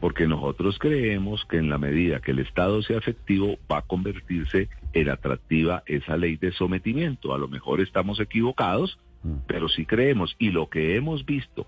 porque 0.00 0.26
nosotros 0.26 0.78
creemos 0.78 1.44
que 1.46 1.56
en 1.56 1.70
la 1.70 1.78
medida 1.78 2.20
que 2.20 2.32
el 2.32 2.40
Estado 2.40 2.82
sea 2.82 2.98
efectivo 2.98 3.56
va 3.70 3.78
a 3.78 3.82
convertirse 3.82 4.68
en 4.85 4.85
atractiva 5.04 5.82
esa 5.86 6.16
ley 6.16 6.36
de 6.36 6.52
sometimiento. 6.52 7.34
A 7.34 7.38
lo 7.38 7.48
mejor 7.48 7.80
estamos 7.80 8.20
equivocados, 8.20 8.98
mm. 9.22 9.36
pero 9.46 9.68
sí 9.68 9.86
creemos. 9.86 10.34
Y 10.38 10.50
lo 10.50 10.68
que 10.68 10.96
hemos 10.96 11.24
visto 11.24 11.66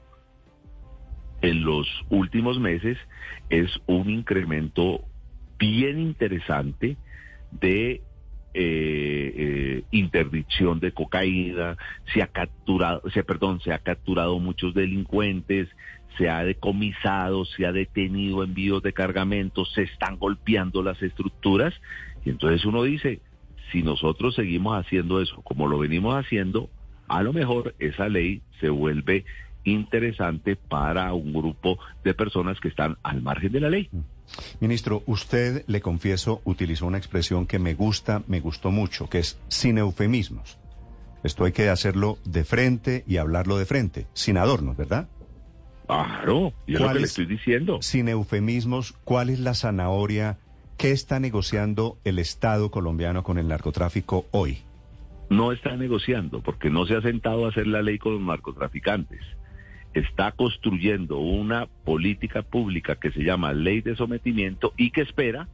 en 1.40 1.64
los 1.64 1.86
últimos 2.08 2.58
meses 2.58 2.98
es 3.48 3.70
un 3.86 4.10
incremento 4.10 5.04
bien 5.58 5.98
interesante 6.00 6.96
de 7.50 8.02
eh, 8.54 9.34
eh, 9.36 9.82
interdicción 9.90 10.80
de 10.80 10.92
cocaína, 10.92 11.76
se 12.12 12.22
ha 12.22 12.28
capturado, 12.28 13.02
se, 13.12 13.22
perdón, 13.22 13.60
se 13.60 13.72
ha 13.72 13.78
capturado 13.78 14.38
muchos 14.38 14.74
delincuentes, 14.74 15.68
se 16.16 16.28
ha 16.28 16.42
decomisado, 16.42 17.44
se 17.44 17.66
ha 17.66 17.72
detenido 17.72 18.42
envíos 18.42 18.82
de 18.82 18.92
cargamentos, 18.92 19.72
se 19.74 19.82
están 19.82 20.18
golpeando 20.18 20.82
las 20.82 21.00
estructuras. 21.02 21.74
Y 22.28 22.30
entonces 22.30 22.66
uno 22.66 22.82
dice, 22.82 23.22
si 23.72 23.82
nosotros 23.82 24.34
seguimos 24.34 24.76
haciendo 24.76 25.22
eso 25.22 25.40
como 25.40 25.66
lo 25.66 25.78
venimos 25.78 26.14
haciendo, 26.14 26.68
a 27.08 27.22
lo 27.22 27.32
mejor 27.32 27.74
esa 27.78 28.10
ley 28.10 28.42
se 28.60 28.68
vuelve 28.68 29.24
interesante 29.64 30.54
para 30.54 31.14
un 31.14 31.32
grupo 31.32 31.78
de 32.04 32.12
personas 32.12 32.60
que 32.60 32.68
están 32.68 32.98
al 33.02 33.22
margen 33.22 33.50
de 33.50 33.60
la 33.60 33.70
ley. 33.70 33.88
Ministro, 34.60 35.02
usted, 35.06 35.64
le 35.68 35.80
confieso, 35.80 36.42
utilizó 36.44 36.84
una 36.84 36.98
expresión 36.98 37.46
que 37.46 37.58
me 37.58 37.72
gusta, 37.72 38.22
me 38.26 38.40
gustó 38.40 38.70
mucho, 38.70 39.08
que 39.08 39.20
es 39.20 39.40
sin 39.48 39.78
eufemismos. 39.78 40.58
Esto 41.24 41.46
hay 41.46 41.52
que 41.52 41.70
hacerlo 41.70 42.18
de 42.26 42.44
frente 42.44 43.04
y 43.06 43.16
hablarlo 43.16 43.56
de 43.56 43.64
frente, 43.64 44.06
sin 44.12 44.36
adornos, 44.36 44.76
¿verdad? 44.76 45.08
Claro, 45.86 46.52
yo 46.66 46.76
es 46.76 46.80
lo 46.82 46.92
que 46.92 46.98
le 46.98 47.06
estoy 47.06 47.24
diciendo. 47.24 47.78
Sin 47.80 48.06
eufemismos, 48.10 48.92
¿cuál 49.04 49.30
es 49.30 49.40
la 49.40 49.54
zanahoria? 49.54 50.36
¿Qué 50.78 50.92
está 50.92 51.18
negociando 51.18 51.98
el 52.04 52.20
Estado 52.20 52.70
colombiano 52.70 53.24
con 53.24 53.36
el 53.38 53.48
narcotráfico 53.48 54.26
hoy? 54.30 54.58
No 55.28 55.50
está 55.50 55.76
negociando 55.76 56.40
porque 56.40 56.70
no 56.70 56.86
se 56.86 56.94
ha 56.94 57.02
sentado 57.02 57.44
a 57.44 57.48
hacer 57.48 57.66
la 57.66 57.82
ley 57.82 57.98
con 57.98 58.12
los 58.12 58.22
narcotraficantes. 58.22 59.20
Está 59.92 60.30
construyendo 60.30 61.18
una 61.18 61.66
política 61.66 62.42
pública 62.42 62.94
que 62.94 63.10
se 63.10 63.24
llama 63.24 63.54
ley 63.54 63.80
de 63.80 63.96
sometimiento 63.96 64.72
y 64.76 64.92
que 64.92 65.00
espera 65.00 65.48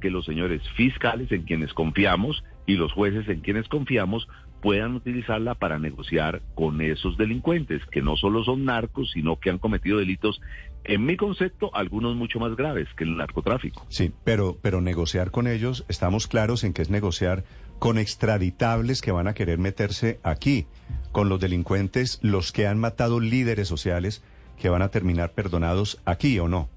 que 0.00 0.08
los 0.08 0.24
señores 0.24 0.62
fiscales 0.70 1.30
en 1.30 1.42
quienes 1.42 1.74
confiamos 1.74 2.42
y 2.66 2.76
los 2.76 2.90
jueces 2.90 3.28
en 3.28 3.40
quienes 3.40 3.68
confiamos 3.68 4.28
puedan 4.60 4.94
utilizarla 4.94 5.54
para 5.54 5.78
negociar 5.78 6.42
con 6.54 6.80
esos 6.80 7.16
delincuentes, 7.16 7.82
que 7.86 8.02
no 8.02 8.16
solo 8.16 8.44
son 8.44 8.64
narcos, 8.64 9.10
sino 9.12 9.36
que 9.36 9.50
han 9.50 9.58
cometido 9.58 9.98
delitos, 9.98 10.40
en 10.84 11.04
mi 11.04 11.16
concepto, 11.16 11.74
algunos 11.74 12.16
mucho 12.16 12.38
más 12.38 12.56
graves 12.56 12.88
que 12.96 13.04
el 13.04 13.16
narcotráfico. 13.16 13.84
Sí, 13.88 14.12
pero, 14.24 14.58
pero 14.60 14.80
negociar 14.80 15.30
con 15.30 15.46
ellos, 15.46 15.84
estamos 15.88 16.26
claros 16.26 16.64
en 16.64 16.72
que 16.72 16.82
es 16.82 16.90
negociar 16.90 17.44
con 17.78 17.98
extraditables 17.98 19.00
que 19.00 19.12
van 19.12 19.28
a 19.28 19.34
querer 19.34 19.58
meterse 19.58 20.20
aquí, 20.22 20.66
con 21.12 21.28
los 21.28 21.40
delincuentes, 21.40 22.18
los 22.22 22.52
que 22.52 22.66
han 22.66 22.78
matado 22.78 23.20
líderes 23.20 23.68
sociales, 23.68 24.22
que 24.58 24.68
van 24.68 24.82
a 24.82 24.88
terminar 24.90 25.32
perdonados 25.32 26.00
aquí 26.04 26.38
o 26.38 26.48
no. 26.48 26.68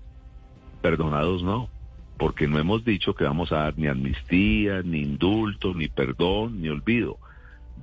Perdonados 0.81 1.43
no 1.43 1.69
porque 2.17 2.47
no 2.47 2.59
hemos 2.59 2.85
dicho 2.85 3.15
que 3.15 3.25
vamos 3.25 3.51
a 3.51 3.57
dar 3.57 3.77
ni 3.77 3.87
amnistía, 3.87 4.81
ni 4.83 4.99
indulto, 4.99 5.73
ni 5.73 5.89
perdón, 5.89 6.61
ni 6.61 6.69
olvido 6.69 7.17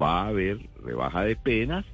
va 0.01 0.23
a 0.23 0.29
haber 0.29 0.59
rebaja 0.83 1.23
de 1.23 1.37
penas 1.37 1.85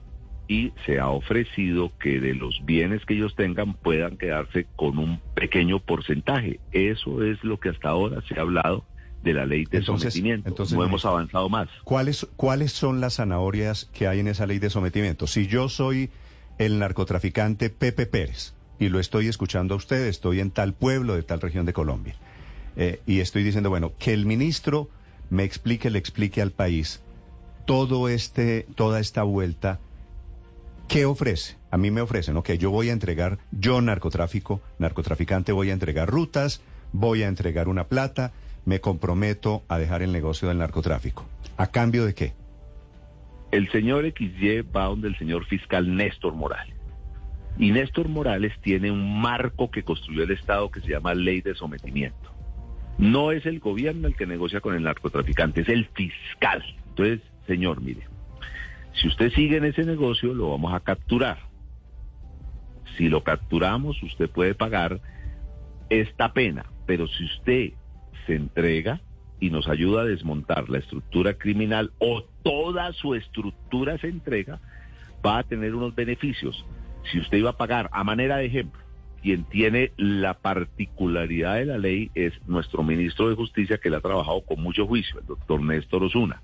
y 0.48 0.72
se 0.84 1.00
ha 1.00 1.08
ofrecido 1.08 1.92
que 1.98 2.20
de 2.20 2.34
los 2.34 2.64
bienes 2.64 3.04
que 3.04 3.14
ellos 3.14 3.34
tengan 3.34 3.74
puedan 3.74 4.16
quedarse 4.16 4.66
con 4.76 4.98
un 4.98 5.20
pequeño 5.34 5.80
porcentaje. 5.80 6.60
Eso 6.72 7.24
es 7.24 7.42
lo 7.42 7.58
que 7.58 7.70
hasta 7.70 7.88
ahora 7.88 8.22
se 8.28 8.38
ha 8.38 8.42
hablado 8.42 8.84
de 9.22 9.34
la 9.34 9.44
ley 9.44 9.64
de 9.64 9.82
sometimiento. 9.82 10.48
Entonces, 10.48 10.76
no 10.76 10.84
hemos 10.84 11.04
avanzado 11.04 11.48
más. 11.48 11.68
¿Cuáles, 11.82 12.26
¿Cuáles 12.36 12.72
son 12.72 13.00
las 13.00 13.16
zanahorias 13.16 13.86
que 13.92 14.06
hay 14.06 14.20
en 14.20 14.28
esa 14.28 14.46
ley 14.46 14.58
de 14.60 14.70
sometimiento? 14.70 15.26
Si 15.26 15.48
yo 15.48 15.68
soy 15.68 16.10
el 16.58 16.78
narcotraficante 16.78 17.68
Pepe 17.70 18.06
Pérez 18.06 18.54
y 18.78 18.88
lo 18.88 19.00
estoy 19.00 19.26
escuchando 19.26 19.74
a 19.74 19.78
usted, 19.78 20.06
estoy 20.06 20.38
en 20.40 20.52
tal 20.52 20.74
pueblo 20.74 21.14
de 21.16 21.24
tal 21.24 21.40
región 21.40 21.66
de 21.66 21.72
Colombia 21.72 22.14
eh, 22.76 23.00
y 23.06 23.20
estoy 23.20 23.42
diciendo, 23.42 23.68
bueno, 23.68 23.92
que 23.98 24.12
el 24.12 24.26
ministro 24.26 24.88
me 25.28 25.42
explique, 25.42 25.90
le 25.90 25.98
explique 25.98 26.40
al 26.40 26.52
país 26.52 27.02
todo 27.66 28.08
este, 28.08 28.66
toda 28.74 29.00
esta 29.00 29.24
vuelta, 29.24 29.80
¿qué 30.88 31.04
ofrece? 31.04 31.56
A 31.70 31.76
mí 31.76 31.90
me 31.90 32.00
ofrecen, 32.00 32.36
ok, 32.36 32.52
yo 32.52 32.70
voy 32.70 32.88
a 32.88 32.92
entregar, 32.92 33.38
yo 33.50 33.82
narcotráfico, 33.82 34.62
narcotraficante, 34.78 35.52
voy 35.52 35.70
a 35.70 35.74
entregar 35.74 36.08
rutas, 36.08 36.62
voy 36.92 37.24
a 37.24 37.28
entregar 37.28 37.68
una 37.68 37.84
plata, 37.88 38.32
me 38.64 38.80
comprometo 38.80 39.62
a 39.68 39.78
dejar 39.78 40.02
el 40.02 40.12
negocio 40.12 40.48
del 40.48 40.58
narcotráfico. 40.58 41.26
¿A 41.56 41.66
cambio 41.66 42.06
de 42.06 42.14
qué? 42.14 42.32
El 43.50 43.70
señor 43.70 44.04
XY 44.16 44.62
va 44.62 44.84
donde 44.84 45.08
el 45.08 45.18
señor 45.18 45.44
fiscal 45.46 45.94
Néstor 45.94 46.34
Morales. 46.34 46.74
Y 47.58 47.70
Néstor 47.72 48.08
Morales 48.08 48.52
tiene 48.60 48.90
un 48.90 49.20
marco 49.20 49.70
que 49.70 49.82
construyó 49.82 50.24
el 50.24 50.30
Estado 50.30 50.70
que 50.70 50.80
se 50.80 50.88
llama 50.88 51.14
Ley 51.14 51.40
de 51.40 51.54
Sometimiento. 51.54 52.34
No 52.98 53.32
es 53.32 53.44
el 53.46 53.60
gobierno 53.60 54.08
el 54.08 54.16
que 54.16 54.26
negocia 54.26 54.60
con 54.60 54.74
el 54.74 54.82
narcotraficante, 54.82 55.62
es 55.62 55.68
el 55.68 55.86
fiscal. 55.86 56.62
Entonces, 56.88 57.20
señor, 57.46 57.80
mire, 57.80 58.06
si 58.94 59.08
usted 59.08 59.30
sigue 59.32 59.58
en 59.58 59.64
ese 59.64 59.84
negocio, 59.84 60.34
lo 60.34 60.50
vamos 60.50 60.72
a 60.72 60.80
capturar. 60.80 61.38
Si 62.96 63.08
lo 63.08 63.22
capturamos, 63.22 64.02
usted 64.02 64.30
puede 64.30 64.54
pagar 64.54 65.00
esta 65.90 66.32
pena, 66.32 66.66
pero 66.86 67.06
si 67.06 67.24
usted 67.24 67.72
se 68.26 68.34
entrega 68.34 69.00
y 69.38 69.50
nos 69.50 69.68
ayuda 69.68 70.02
a 70.02 70.06
desmontar 70.06 70.70
la 70.70 70.78
estructura 70.78 71.34
criminal 71.34 71.92
o 71.98 72.24
toda 72.42 72.92
su 72.94 73.14
estructura 73.14 73.98
se 73.98 74.08
entrega, 74.08 74.60
va 75.24 75.38
a 75.38 75.42
tener 75.42 75.74
unos 75.74 75.94
beneficios. 75.94 76.64
Si 77.10 77.18
usted 77.20 77.38
iba 77.38 77.50
a 77.50 77.56
pagar, 77.56 77.90
a 77.92 78.02
manera 78.02 78.38
de 78.38 78.46
ejemplo, 78.46 78.80
quien 79.22 79.44
tiene 79.44 79.92
la 79.96 80.34
particularidad 80.34 81.56
de 81.56 81.66
la 81.66 81.78
ley 81.78 82.10
es 82.14 82.32
nuestro 82.46 82.82
ministro 82.82 83.28
de 83.28 83.34
Justicia, 83.34 83.78
que 83.78 83.90
le 83.90 83.96
ha 83.96 84.00
trabajado 84.00 84.40
con 84.42 84.60
mucho 84.60 84.86
juicio, 84.86 85.18
el 85.20 85.26
doctor 85.26 85.60
Néstor 85.60 86.04
Osuna. 86.04 86.42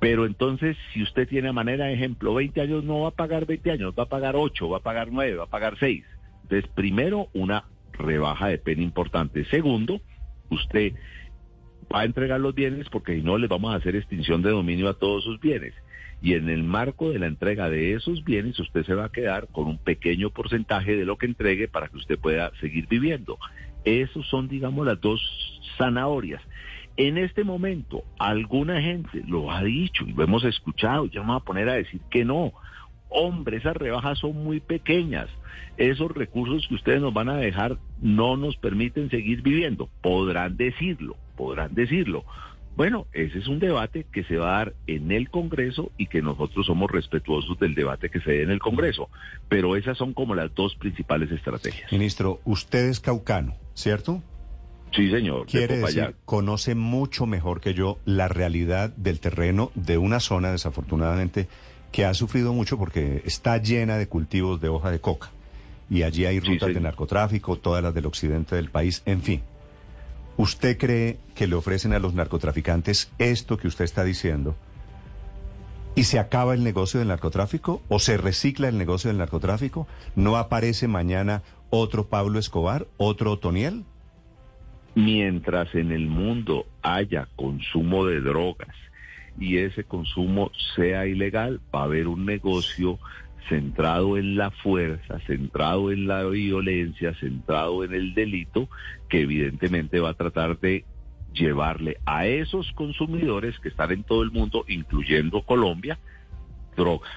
Pero 0.00 0.26
entonces, 0.26 0.76
si 0.92 1.02
usted 1.02 1.26
tiene 1.26 1.52
manera 1.52 1.90
ejemplo 1.90 2.34
20 2.34 2.60
años, 2.60 2.84
no 2.84 3.00
va 3.00 3.08
a 3.08 3.12
pagar 3.12 3.46
20 3.46 3.70
años, 3.70 3.94
va 3.98 4.04
a 4.04 4.08
pagar 4.08 4.36
8, 4.36 4.68
va 4.68 4.78
a 4.78 4.82
pagar 4.82 5.08
9, 5.10 5.36
va 5.36 5.44
a 5.44 5.50
pagar 5.50 5.76
6. 5.78 6.04
Entonces, 6.42 6.70
primero, 6.74 7.28
una 7.32 7.64
rebaja 7.92 8.48
de 8.48 8.58
pena 8.58 8.82
importante. 8.82 9.44
Segundo, 9.46 10.00
usted 10.50 10.92
va 11.92 12.00
a 12.00 12.04
entregar 12.04 12.40
los 12.40 12.54
bienes 12.54 12.88
porque 12.90 13.16
si 13.16 13.22
no, 13.22 13.38
les 13.38 13.48
vamos 13.48 13.72
a 13.72 13.76
hacer 13.76 13.96
extinción 13.96 14.42
de 14.42 14.50
dominio 14.50 14.88
a 14.88 14.98
todos 14.98 15.24
sus 15.24 15.40
bienes. 15.40 15.74
Y 16.22 16.34
en 16.34 16.48
el 16.48 16.64
marco 16.64 17.10
de 17.10 17.18
la 17.18 17.26
entrega 17.26 17.68
de 17.68 17.92
esos 17.92 18.24
bienes, 18.24 18.58
usted 18.58 18.84
se 18.84 18.94
va 18.94 19.06
a 19.06 19.12
quedar 19.12 19.48
con 19.48 19.66
un 19.66 19.78
pequeño 19.78 20.30
porcentaje 20.30 20.96
de 20.96 21.04
lo 21.04 21.18
que 21.18 21.26
entregue 21.26 21.68
para 21.68 21.88
que 21.88 21.98
usted 21.98 22.18
pueda 22.18 22.52
seguir 22.60 22.86
viviendo. 22.88 23.38
Esos 23.84 24.26
son, 24.28 24.48
digamos, 24.48 24.86
las 24.86 25.00
dos 25.00 25.20
zanahorias. 25.76 26.42
En 26.96 27.18
este 27.18 27.44
momento, 27.44 28.04
alguna 28.18 28.80
gente 28.80 29.22
lo 29.26 29.50
ha 29.50 29.62
dicho 29.62 30.04
y 30.04 30.12
lo 30.12 30.24
hemos 30.24 30.44
escuchado, 30.44 31.06
ya 31.06 31.20
vamos 31.20 31.42
a 31.42 31.44
poner 31.44 31.68
a 31.68 31.74
decir 31.74 32.00
que 32.10 32.24
no. 32.24 32.52
Hombre, 33.08 33.58
esas 33.58 33.76
rebajas 33.76 34.18
son 34.18 34.42
muy 34.42 34.60
pequeñas. 34.60 35.28
Esos 35.76 36.10
recursos 36.10 36.66
que 36.68 36.74
ustedes 36.74 37.00
nos 37.00 37.12
van 37.12 37.28
a 37.28 37.36
dejar 37.36 37.78
no 38.00 38.36
nos 38.36 38.56
permiten 38.56 39.10
seguir 39.10 39.42
viviendo. 39.42 39.88
Podrán 40.00 40.56
decirlo, 40.56 41.16
podrán 41.36 41.74
decirlo. 41.74 42.24
Bueno, 42.76 43.06
ese 43.12 43.38
es 43.38 43.48
un 43.48 43.58
debate 43.58 44.04
que 44.12 44.24
se 44.24 44.36
va 44.36 44.48
a 44.48 44.58
dar 44.58 44.74
en 44.86 45.10
el 45.10 45.30
Congreso 45.30 45.92
y 45.96 46.08
que 46.08 46.20
nosotros 46.20 46.66
somos 46.66 46.90
respetuosos 46.90 47.58
del 47.58 47.74
debate 47.74 48.10
que 48.10 48.20
se 48.20 48.32
dé 48.32 48.42
en 48.42 48.50
el 48.50 48.58
Congreso. 48.58 49.08
Pero 49.48 49.76
esas 49.76 49.96
son 49.96 50.12
como 50.12 50.34
las 50.34 50.54
dos 50.54 50.74
principales 50.76 51.30
estrategias. 51.30 51.90
Ministro, 51.90 52.40
usted 52.44 52.88
es 52.90 53.00
caucano, 53.00 53.54
¿cierto? 53.72 54.22
Sí, 54.92 55.10
señor. 55.10 55.46
Quiere 55.46 55.78
decir, 55.78 56.16
conoce 56.24 56.74
mucho 56.74 57.26
mejor 57.26 57.60
que 57.60 57.74
yo 57.74 57.98
la 58.04 58.28
realidad 58.28 58.90
del 58.96 59.20
terreno 59.20 59.70
de 59.74 59.98
una 59.98 60.20
zona, 60.20 60.52
desafortunadamente, 60.52 61.48
que 61.92 62.04
ha 62.04 62.14
sufrido 62.14 62.52
mucho 62.52 62.78
porque 62.78 63.22
está 63.24 63.58
llena 63.58 63.98
de 63.98 64.08
cultivos 64.08 64.60
de 64.60 64.68
hoja 64.68 64.90
de 64.90 65.00
coca. 65.00 65.30
Y 65.88 66.02
allí 66.02 66.24
hay 66.24 66.40
rutas 66.40 66.74
de 66.74 66.80
narcotráfico, 66.80 67.56
todas 67.56 67.82
las 67.82 67.94
del 67.94 68.06
occidente 68.06 68.56
del 68.56 68.70
país, 68.70 69.02
en 69.06 69.22
fin. 69.22 69.42
¿Usted 70.36 70.76
cree 70.76 71.18
que 71.34 71.46
le 71.46 71.54
ofrecen 71.54 71.92
a 71.92 71.98
los 71.98 72.12
narcotraficantes 72.12 73.10
esto 73.18 73.56
que 73.56 73.68
usted 73.68 73.84
está 73.84 74.04
diciendo? 74.04 74.56
¿Y 75.94 76.04
se 76.04 76.18
acaba 76.18 76.52
el 76.52 76.62
negocio 76.62 76.98
del 76.98 77.08
narcotráfico? 77.08 77.82
¿O 77.88 77.98
se 77.98 78.18
recicla 78.18 78.68
el 78.68 78.76
negocio 78.76 79.08
del 79.08 79.16
narcotráfico? 79.16 79.86
¿No 80.14 80.36
aparece 80.36 80.88
mañana 80.88 81.42
otro 81.70 82.08
Pablo 82.08 82.38
Escobar, 82.38 82.86
otro 82.98 83.32
Otoniel? 83.32 83.84
Mientras 84.96 85.74
en 85.74 85.92
el 85.92 86.06
mundo 86.06 86.64
haya 86.80 87.28
consumo 87.36 88.06
de 88.06 88.22
drogas 88.22 88.74
y 89.38 89.58
ese 89.58 89.84
consumo 89.84 90.50
sea 90.74 91.06
ilegal, 91.06 91.60
va 91.72 91.80
a 91.80 91.84
haber 91.84 92.08
un 92.08 92.24
negocio 92.24 92.98
centrado 93.46 94.16
en 94.16 94.36
la 94.36 94.50
fuerza, 94.50 95.20
centrado 95.26 95.92
en 95.92 96.06
la 96.06 96.24
violencia, 96.24 97.12
centrado 97.20 97.84
en 97.84 97.92
el 97.92 98.14
delito, 98.14 98.70
que 99.10 99.20
evidentemente 99.20 100.00
va 100.00 100.08
a 100.08 100.14
tratar 100.14 100.58
de 100.60 100.86
llevarle 101.34 101.98
a 102.06 102.26
esos 102.26 102.72
consumidores 102.72 103.58
que 103.58 103.68
están 103.68 103.92
en 103.92 104.02
todo 104.02 104.22
el 104.22 104.30
mundo, 104.30 104.64
incluyendo 104.66 105.42
Colombia, 105.42 105.98
droga. 106.74 107.10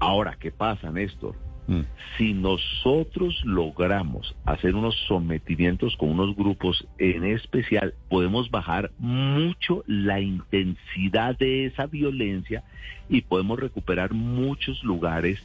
Ahora, 0.00 0.36
¿qué 0.40 0.50
pasa, 0.50 0.90
Néstor? 0.90 1.36
Mm. 1.70 1.82
Si 2.18 2.34
nosotros 2.34 3.40
logramos 3.44 4.34
hacer 4.44 4.74
unos 4.74 4.96
sometimientos 5.06 5.96
con 5.96 6.10
unos 6.10 6.34
grupos 6.34 6.84
en 6.98 7.24
especial, 7.24 7.94
podemos 8.08 8.50
bajar 8.50 8.90
mucho 8.98 9.84
la 9.86 10.18
intensidad 10.18 11.38
de 11.38 11.66
esa 11.66 11.86
violencia 11.86 12.64
y 13.08 13.20
podemos 13.20 13.60
recuperar 13.60 14.12
muchos 14.12 14.82
lugares 14.82 15.38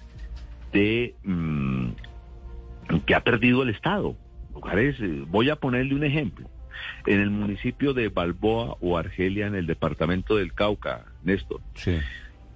de 0.73 1.13
mm, 1.23 1.89
que 3.05 3.13
ha 3.13 3.23
perdido 3.23 3.61
el 3.61 3.69
Estado. 3.69 4.17
Lugares, 4.51 4.95
eh, 5.01 5.25
voy 5.27 5.51
a 5.51 5.57
ponerle 5.57 5.93
un 5.93 6.03
ejemplo. 6.03 6.49
En 7.05 7.21
el 7.21 7.29
municipio 7.29 7.93
de 7.93 8.09
Balboa 8.09 8.77
o 8.81 8.97
Argelia, 8.97 9.45
en 9.45 9.53
el 9.53 9.67
departamento 9.67 10.37
del 10.37 10.53
Cauca, 10.53 11.05
Néstor. 11.23 11.61
Sí 11.75 11.99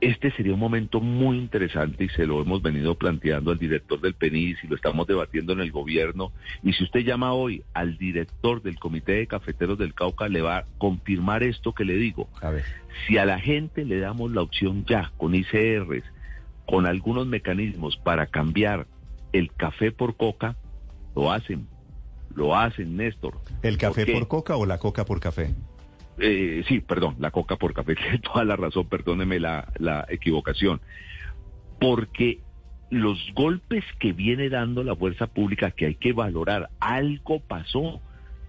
este 0.01 0.31
sería 0.31 0.53
un 0.53 0.59
momento 0.59 1.01
muy 1.01 1.37
interesante 1.37 2.05
y 2.05 2.09
se 2.09 2.25
lo 2.25 2.41
hemos 2.41 2.61
venido 2.61 2.95
planteando 2.95 3.51
al 3.51 3.57
director 3.57 3.99
del 3.99 4.13
PENIS 4.13 4.63
y 4.63 4.67
lo 4.67 4.75
estamos 4.75 5.07
debatiendo 5.07 5.53
en 5.53 5.59
el 5.59 5.71
gobierno. 5.71 6.31
Y 6.63 6.73
si 6.73 6.83
usted 6.83 7.01
llama 7.01 7.33
hoy 7.33 7.63
al 7.73 7.97
director 7.97 8.61
del 8.61 8.79
Comité 8.79 9.13
de 9.13 9.27
Cafeteros 9.27 9.77
del 9.77 9.93
Cauca, 9.93 10.29
le 10.29 10.41
va 10.41 10.57
a 10.59 10.65
confirmar 10.77 11.43
esto 11.43 11.73
que 11.73 11.83
le 11.83 11.95
digo. 11.95 12.29
A 12.41 12.49
ver. 12.49 12.63
Si 13.07 13.17
a 13.17 13.25
la 13.25 13.39
gente 13.39 13.83
le 13.83 13.99
damos 13.99 14.31
la 14.31 14.41
opción 14.41 14.85
ya, 14.85 15.11
con 15.17 15.35
ICRs, 15.35 16.03
con 16.65 16.85
algunos 16.85 17.27
mecanismos 17.27 17.97
para 17.97 18.27
cambiar 18.27 18.87
el 19.33 19.51
café 19.51 19.91
por 19.91 20.15
coca, 20.15 20.55
lo 21.15 21.31
hacen. 21.31 21.67
Lo 22.35 22.55
hacen, 22.55 22.95
Néstor. 22.95 23.39
¿El 23.63 23.77
café 23.77 24.05
por 24.05 24.27
coca 24.27 24.55
o 24.55 24.65
la 24.65 24.77
coca 24.77 25.03
por 25.03 25.19
café? 25.19 25.55
Eh, 26.19 26.63
sí, 26.67 26.81
perdón, 26.81 27.15
la 27.19 27.31
coca 27.31 27.55
por 27.55 27.73
café, 27.73 27.95
tiene 27.95 28.19
toda 28.19 28.43
la 28.43 28.55
razón, 28.55 28.87
perdóneme 28.87 29.39
la, 29.39 29.71
la 29.77 30.05
equivocación. 30.09 30.81
Porque 31.79 32.39
los 32.89 33.17
golpes 33.35 33.83
que 33.99 34.13
viene 34.13 34.49
dando 34.49 34.83
la 34.83 34.95
fuerza 34.95 35.27
pública, 35.27 35.71
que 35.71 35.85
hay 35.85 35.95
que 35.95 36.13
valorar, 36.13 36.69
algo 36.79 37.39
pasó, 37.39 38.01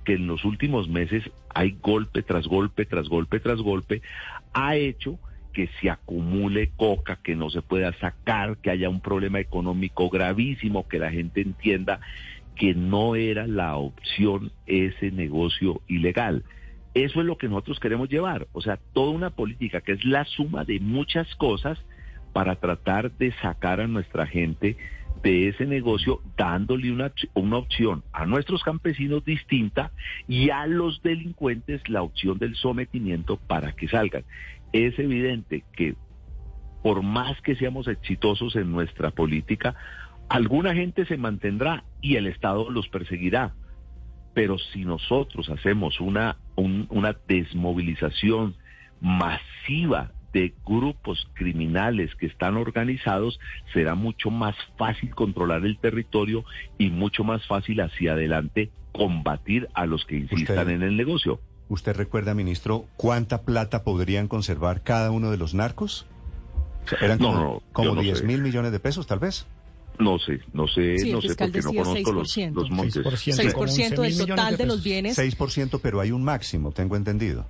que 0.04 0.14
en 0.14 0.26
los 0.26 0.44
últimos 0.44 0.88
meses 0.88 1.30
hay 1.54 1.76
golpe 1.80 2.22
tras 2.22 2.46
golpe, 2.46 2.86
tras 2.86 3.08
golpe, 3.08 3.40
tras 3.40 3.60
golpe, 3.60 4.02
ha 4.52 4.76
hecho 4.76 5.18
que 5.52 5.68
se 5.80 5.90
acumule 5.90 6.70
coca, 6.76 7.18
que 7.22 7.34
no 7.34 7.50
se 7.50 7.62
pueda 7.62 7.92
sacar, 7.98 8.56
que 8.58 8.70
haya 8.70 8.88
un 8.88 9.00
problema 9.00 9.40
económico 9.40 10.08
gravísimo, 10.08 10.88
que 10.88 10.98
la 10.98 11.10
gente 11.10 11.40
entienda 11.40 12.00
que 12.56 12.74
no 12.74 13.16
era 13.16 13.46
la 13.46 13.76
opción 13.76 14.52
ese 14.66 15.10
negocio 15.10 15.80
ilegal. 15.88 16.44
Eso 16.94 17.20
es 17.20 17.26
lo 17.26 17.38
que 17.38 17.48
nosotros 17.48 17.78
queremos 17.78 18.08
llevar, 18.08 18.48
o 18.52 18.60
sea, 18.60 18.78
toda 18.92 19.10
una 19.10 19.30
política 19.30 19.80
que 19.80 19.92
es 19.92 20.04
la 20.04 20.24
suma 20.24 20.64
de 20.64 20.80
muchas 20.80 21.32
cosas 21.36 21.78
para 22.32 22.56
tratar 22.56 23.12
de 23.12 23.32
sacar 23.40 23.80
a 23.80 23.86
nuestra 23.86 24.26
gente 24.26 24.76
de 25.22 25.48
ese 25.48 25.66
negocio, 25.66 26.20
dándole 26.36 26.90
una, 26.90 27.12
una 27.34 27.58
opción 27.58 28.02
a 28.12 28.26
nuestros 28.26 28.62
campesinos 28.62 29.24
distinta 29.24 29.92
y 30.26 30.50
a 30.50 30.66
los 30.66 31.02
delincuentes 31.02 31.88
la 31.88 32.02
opción 32.02 32.38
del 32.38 32.56
sometimiento 32.56 33.36
para 33.36 33.72
que 33.72 33.88
salgan. 33.88 34.24
Es 34.72 34.98
evidente 34.98 35.64
que 35.76 35.94
por 36.82 37.02
más 37.02 37.40
que 37.42 37.56
seamos 37.56 37.88
exitosos 37.88 38.56
en 38.56 38.72
nuestra 38.72 39.10
política, 39.10 39.74
alguna 40.28 40.74
gente 40.74 41.04
se 41.04 41.16
mantendrá 41.16 41.84
y 42.00 42.16
el 42.16 42.26
Estado 42.26 42.70
los 42.70 42.88
perseguirá. 42.88 43.52
Pero 44.34 44.58
si 44.58 44.84
nosotros 44.84 45.48
hacemos 45.50 46.00
una, 46.00 46.36
una 46.56 47.16
desmovilización 47.26 48.54
masiva 49.00 50.12
de 50.32 50.54
grupos 50.64 51.28
criminales 51.34 52.14
que 52.14 52.26
están 52.26 52.56
organizados, 52.56 53.40
será 53.72 53.94
mucho 53.94 54.30
más 54.30 54.54
fácil 54.78 55.14
controlar 55.14 55.64
el 55.64 55.78
territorio 55.78 56.44
y 56.78 56.90
mucho 56.90 57.24
más 57.24 57.46
fácil 57.46 57.80
hacia 57.80 58.12
adelante 58.12 58.70
combatir 58.92 59.68
a 59.74 59.86
los 59.86 60.04
que 60.04 60.16
insistan 60.16 60.70
en 60.70 60.82
el 60.82 60.96
negocio. 60.96 61.40
¿Usted 61.68 61.96
recuerda, 61.96 62.34
ministro, 62.34 62.86
cuánta 62.96 63.42
plata 63.42 63.84
podrían 63.84 64.28
conservar 64.28 64.82
cada 64.82 65.10
uno 65.10 65.30
de 65.30 65.36
los 65.36 65.54
narcos? 65.54 66.06
eran 67.00 67.18
como, 67.18 67.62
como 67.72 68.00
10 68.00 68.24
mil 68.24 68.42
millones 68.42 68.72
de 68.72 68.80
pesos, 68.80 69.06
tal 69.06 69.18
vez. 69.18 69.46
No 70.00 70.18
sé, 70.18 70.40
no 70.52 70.66
sé, 70.66 70.96
no 71.12 71.20
sé 71.20 71.34
porque 71.36 71.60
no 71.60 71.72
conozco 71.72 72.12
los, 72.12 72.36
los, 72.36 72.70
montes. 72.70 73.04
6%, 73.04 73.52
6% 73.52 74.00
del 74.00 74.26
total 74.26 74.56
de, 74.56 74.66
los 74.66 74.82
bienes. 74.82 75.18
6%, 75.18 75.78
pero 75.82 76.00
hay 76.00 76.10
un 76.10 76.24
máximo, 76.24 76.72
tengo 76.72 76.96
entendido. 76.96 77.46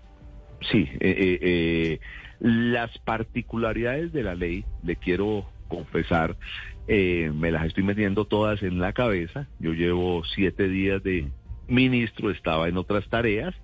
Sí, 0.70 0.88
eh, 0.94 0.98
eh, 1.00 1.38
eh, 1.40 2.00
las 2.40 2.96
particularidades 2.98 4.12
de 4.12 4.22
la 4.22 4.34
ley, 4.34 4.64
le 4.82 4.96
quiero 4.96 5.46
confesar, 5.68 6.36
me 6.88 7.52
las 7.52 7.66
estoy 7.66 7.84
metiendo 7.84 8.24
todas 8.24 8.62
en 8.64 8.80
la 8.80 8.92
cabeza. 8.92 9.46
Yo 9.60 9.72
llevo 9.72 10.24
siete 10.24 10.68
días 10.68 11.02
de 11.04 11.30
ministro, 11.68 12.30
estaba 12.30 12.68
en 12.68 12.76
otras 12.76 13.08
tareas 13.08 13.54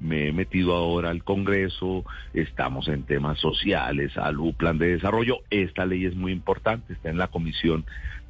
me 0.00 0.28
he 0.28 0.32
metido 0.32 0.74
ahora 0.74 1.10
al 1.10 1.24
Congreso, 1.24 2.04
estamos 2.32 2.88
en 2.88 3.04
temas 3.04 3.38
sociales, 3.38 4.12
salud, 4.12 4.54
plan 4.54 4.78
de 4.78 4.88
desarrollo. 4.88 5.38
Esta 5.50 5.86
ley 5.86 6.04
es 6.04 6.14
muy 6.14 6.32
importante, 6.32 6.92
está 6.92 7.10
en 7.10 7.18
la 7.18 7.28
comisión 7.28 7.84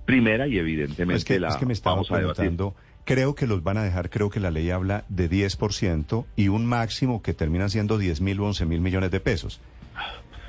primera 0.05 0.47
y 0.47 0.59
evidentemente 0.59 1.19
es 1.19 1.25
que, 1.25 1.41
la 1.41 1.49
es 1.49 1.57
que 1.57 1.67
me 1.67 1.73
estamos 1.73 2.09
preguntando. 2.09 2.75
Creo 3.05 3.35
que 3.35 3.47
los 3.47 3.63
van 3.63 3.77
a 3.77 3.83
dejar, 3.83 4.09
creo 4.09 4.31
que 4.31 4.41
la 4.41 4.51
ley 4.51 4.71
habla 4.71 5.05
de 5.09 5.31
10% 5.31 6.25
y 6.37 6.49
un 6.49 6.65
máximo 6.65 7.23
que 7.23 7.35
termina 7.35 7.69
siendo 7.69 7.99
10 7.99 8.23
mil 8.23 8.41
o 8.41 8.47
11 8.47 8.65
mil 8.65 8.81
millones 8.81 9.11
de 9.11 9.21
pesos. 9.21 9.61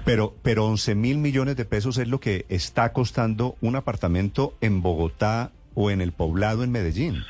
Pero, 0.06 0.36
pero 0.42 0.66
11 0.68 0.96
mil 0.96 1.18
millones 1.18 1.58
de 1.58 1.66
pesos 1.66 1.98
es 1.98 2.08
lo 2.08 2.20
que 2.20 2.46
está 2.48 2.94
costando 2.94 3.56
un 3.60 3.76
apartamento 3.76 4.56
en 4.62 4.82
Bogotá 4.82 5.52
o 5.74 5.90
en 5.92 6.00
el 6.00 6.12
poblado 6.12 6.64
en 6.64 6.72
Medellín. 6.72 7.24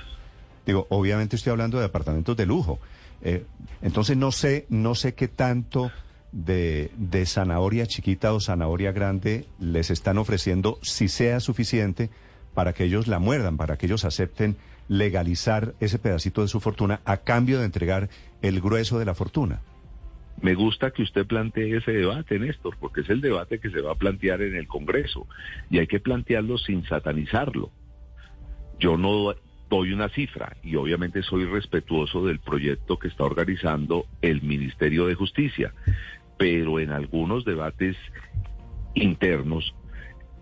Digo, 0.66 0.86
obviamente 0.90 1.36
estoy 1.36 1.52
hablando 1.52 1.80
de 1.80 1.86
apartamentos 1.86 2.36
de 2.36 2.46
lujo. 2.46 2.80
Eh, 3.26 3.44
entonces 3.82 4.16
no 4.16 4.32
sé, 4.32 4.68
no 4.70 4.94
sé 4.94 5.16
qué 5.16 5.28
tanto 5.28 5.92
de, 6.32 6.92
de, 6.96 7.26
zanahoria 7.26 7.88
chiquita 7.88 8.34
o 8.34 8.40
zanahoria 8.40 8.92
grande 8.92 9.46
les 9.60 9.90
están 9.90 10.20
ofreciendo, 10.20 10.78
si 10.84 11.08
sea 11.08 11.40
suficiente 11.40 12.12
para 12.54 12.74
que 12.74 12.84
ellos 12.84 13.08
la 13.08 13.18
muerdan, 13.18 13.58
para 13.58 13.78
que 13.78 13.88
ellos 13.88 14.06
acepten 14.06 14.58
legalizar 14.88 15.74
ese 15.80 15.98
pedacito 15.98 16.44
de 16.44 16.48
su 16.48 16.60
fortuna 16.60 17.02
a 17.04 17.18
cambio 17.18 17.58
de 17.58 17.66
entregar 17.66 18.10
el 18.44 18.62
grueso 18.62 19.00
de 19.00 19.06
la 19.06 19.16
fortuna. 19.16 19.62
Me 20.40 20.54
gusta 20.54 20.92
que 20.92 21.02
usted 21.02 21.26
plantee 21.26 21.78
ese 21.78 21.94
debate, 21.94 22.38
Néstor, 22.38 22.78
porque 22.80 23.02
es 23.02 23.10
el 23.10 23.22
debate 23.22 23.60
que 23.60 23.72
se 23.72 23.82
va 23.82 23.94
a 23.94 23.96
plantear 23.96 24.44
en 24.44 24.56
el 24.56 24.68
Congreso 24.68 25.26
y 25.72 25.80
hay 25.80 25.88
que 25.88 26.00
plantearlo 26.00 26.60
sin 26.60 26.86
satanizarlo. 26.86 27.72
Yo 28.80 28.98
no 28.98 29.34
doy 29.70 29.94
una 29.94 30.10
cifra 30.10 30.56
y 30.64 30.76
obviamente 30.76 31.24
soy 31.24 31.46
respetuoso 31.46 32.26
del 32.26 32.40
proyecto 32.40 33.00
que 33.00 33.08
está 33.08 33.24
organizando 33.24 34.06
el 34.22 34.42
Ministerio 34.42 35.08
de 35.08 35.16
Justicia, 35.16 35.74
pero 36.38 36.80
en 36.80 36.92
algunos 36.92 37.46
debates 37.46 37.96
internos, 38.94 39.76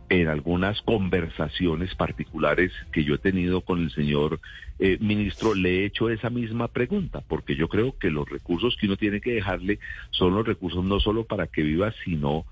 en 0.09 0.27
algunas 0.27 0.81
conversaciones 0.81 1.95
particulares 1.95 2.71
que 2.91 3.03
yo 3.03 3.15
he 3.15 3.19
tenido 3.19 3.61
con 3.61 3.81
el 3.81 3.91
señor 3.91 4.39
eh, 4.79 4.97
ministro, 4.99 5.55
le 5.55 5.81
he 5.81 5.85
hecho 5.85 6.09
esa 6.09 6.29
misma 6.29 6.67
pregunta, 6.67 7.21
porque 7.27 7.55
yo 7.55 7.69
creo 7.69 7.97
que 7.97 8.11
los 8.11 8.29
recursos 8.29 8.75
que 8.79 8.87
uno 8.87 8.97
tiene 8.97 9.21
que 9.21 9.33
dejarle 9.33 9.79
son 10.11 10.35
los 10.35 10.45
recursos 10.45 10.83
no 10.83 10.99
solo 10.99 11.25
para 11.25 11.47
que 11.47 11.63
viva, 11.63 11.93
sino 12.03 12.45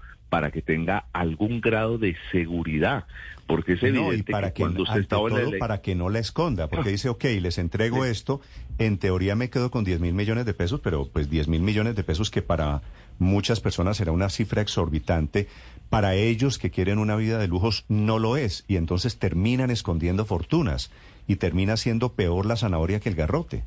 que 0.52 0.62
tenga 0.62 1.06
algún 1.13 1.62
grado 1.62 1.98
de 1.98 2.15
seguridad. 2.32 3.06
Porque 3.48 3.74
es 3.74 3.84
evidente 3.84 4.32
para 4.32 4.54
que, 4.54 4.62
cuando 4.62 4.84
usted 4.84 5.02
está 5.02 5.17
para 5.60 5.82
que 5.82 5.94
no 5.94 6.10
la 6.10 6.20
esconda, 6.20 6.70
porque 6.70 6.89
ah. 6.89 6.91
dice, 6.94 7.10
ok, 7.10 7.26
les 7.41 7.58
entrego 7.58 8.06
esto, 8.06 8.39
en 8.78 8.98
teoría 8.98 9.36
me 9.36 9.50
quedo 9.50 9.70
con 9.72 9.84
10 9.84 10.00
mil 10.00 10.13
millones 10.13 10.46
de 10.46 10.54
pesos, 10.54 10.80
pero 10.82 11.10
pues 11.12 11.30
10 11.30 11.50
mil 11.50 11.62
millones 11.62 11.96
de 11.96 12.04
pesos 12.04 12.32
que 12.32 12.41
para 12.41 12.82
muchas 13.20 13.60
personas 13.60 13.98
será 13.98 14.13
una 14.13 14.30
cifra 14.30 14.62
exorbitante, 14.62 15.50
para 15.89 16.15
ellos 16.15 16.58
que 16.60 16.72
quieren 16.72 16.98
una 16.98 17.17
vida 17.17 17.39
de 17.39 17.50
lujos 17.50 17.84
no 17.89 18.20
lo 18.20 18.38
es, 18.38 18.63
y 18.70 18.78
entonces 18.78 19.17
terminan 19.17 19.70
escondiendo 19.70 20.24
fortunas, 20.24 20.89
y 21.28 21.36
termina 21.36 21.76
siendo 21.76 22.13
peor 22.13 22.46
la 22.46 22.56
zanahoria 22.56 23.02
que 23.02 23.10
el 23.10 23.15
garrote. 23.15 23.65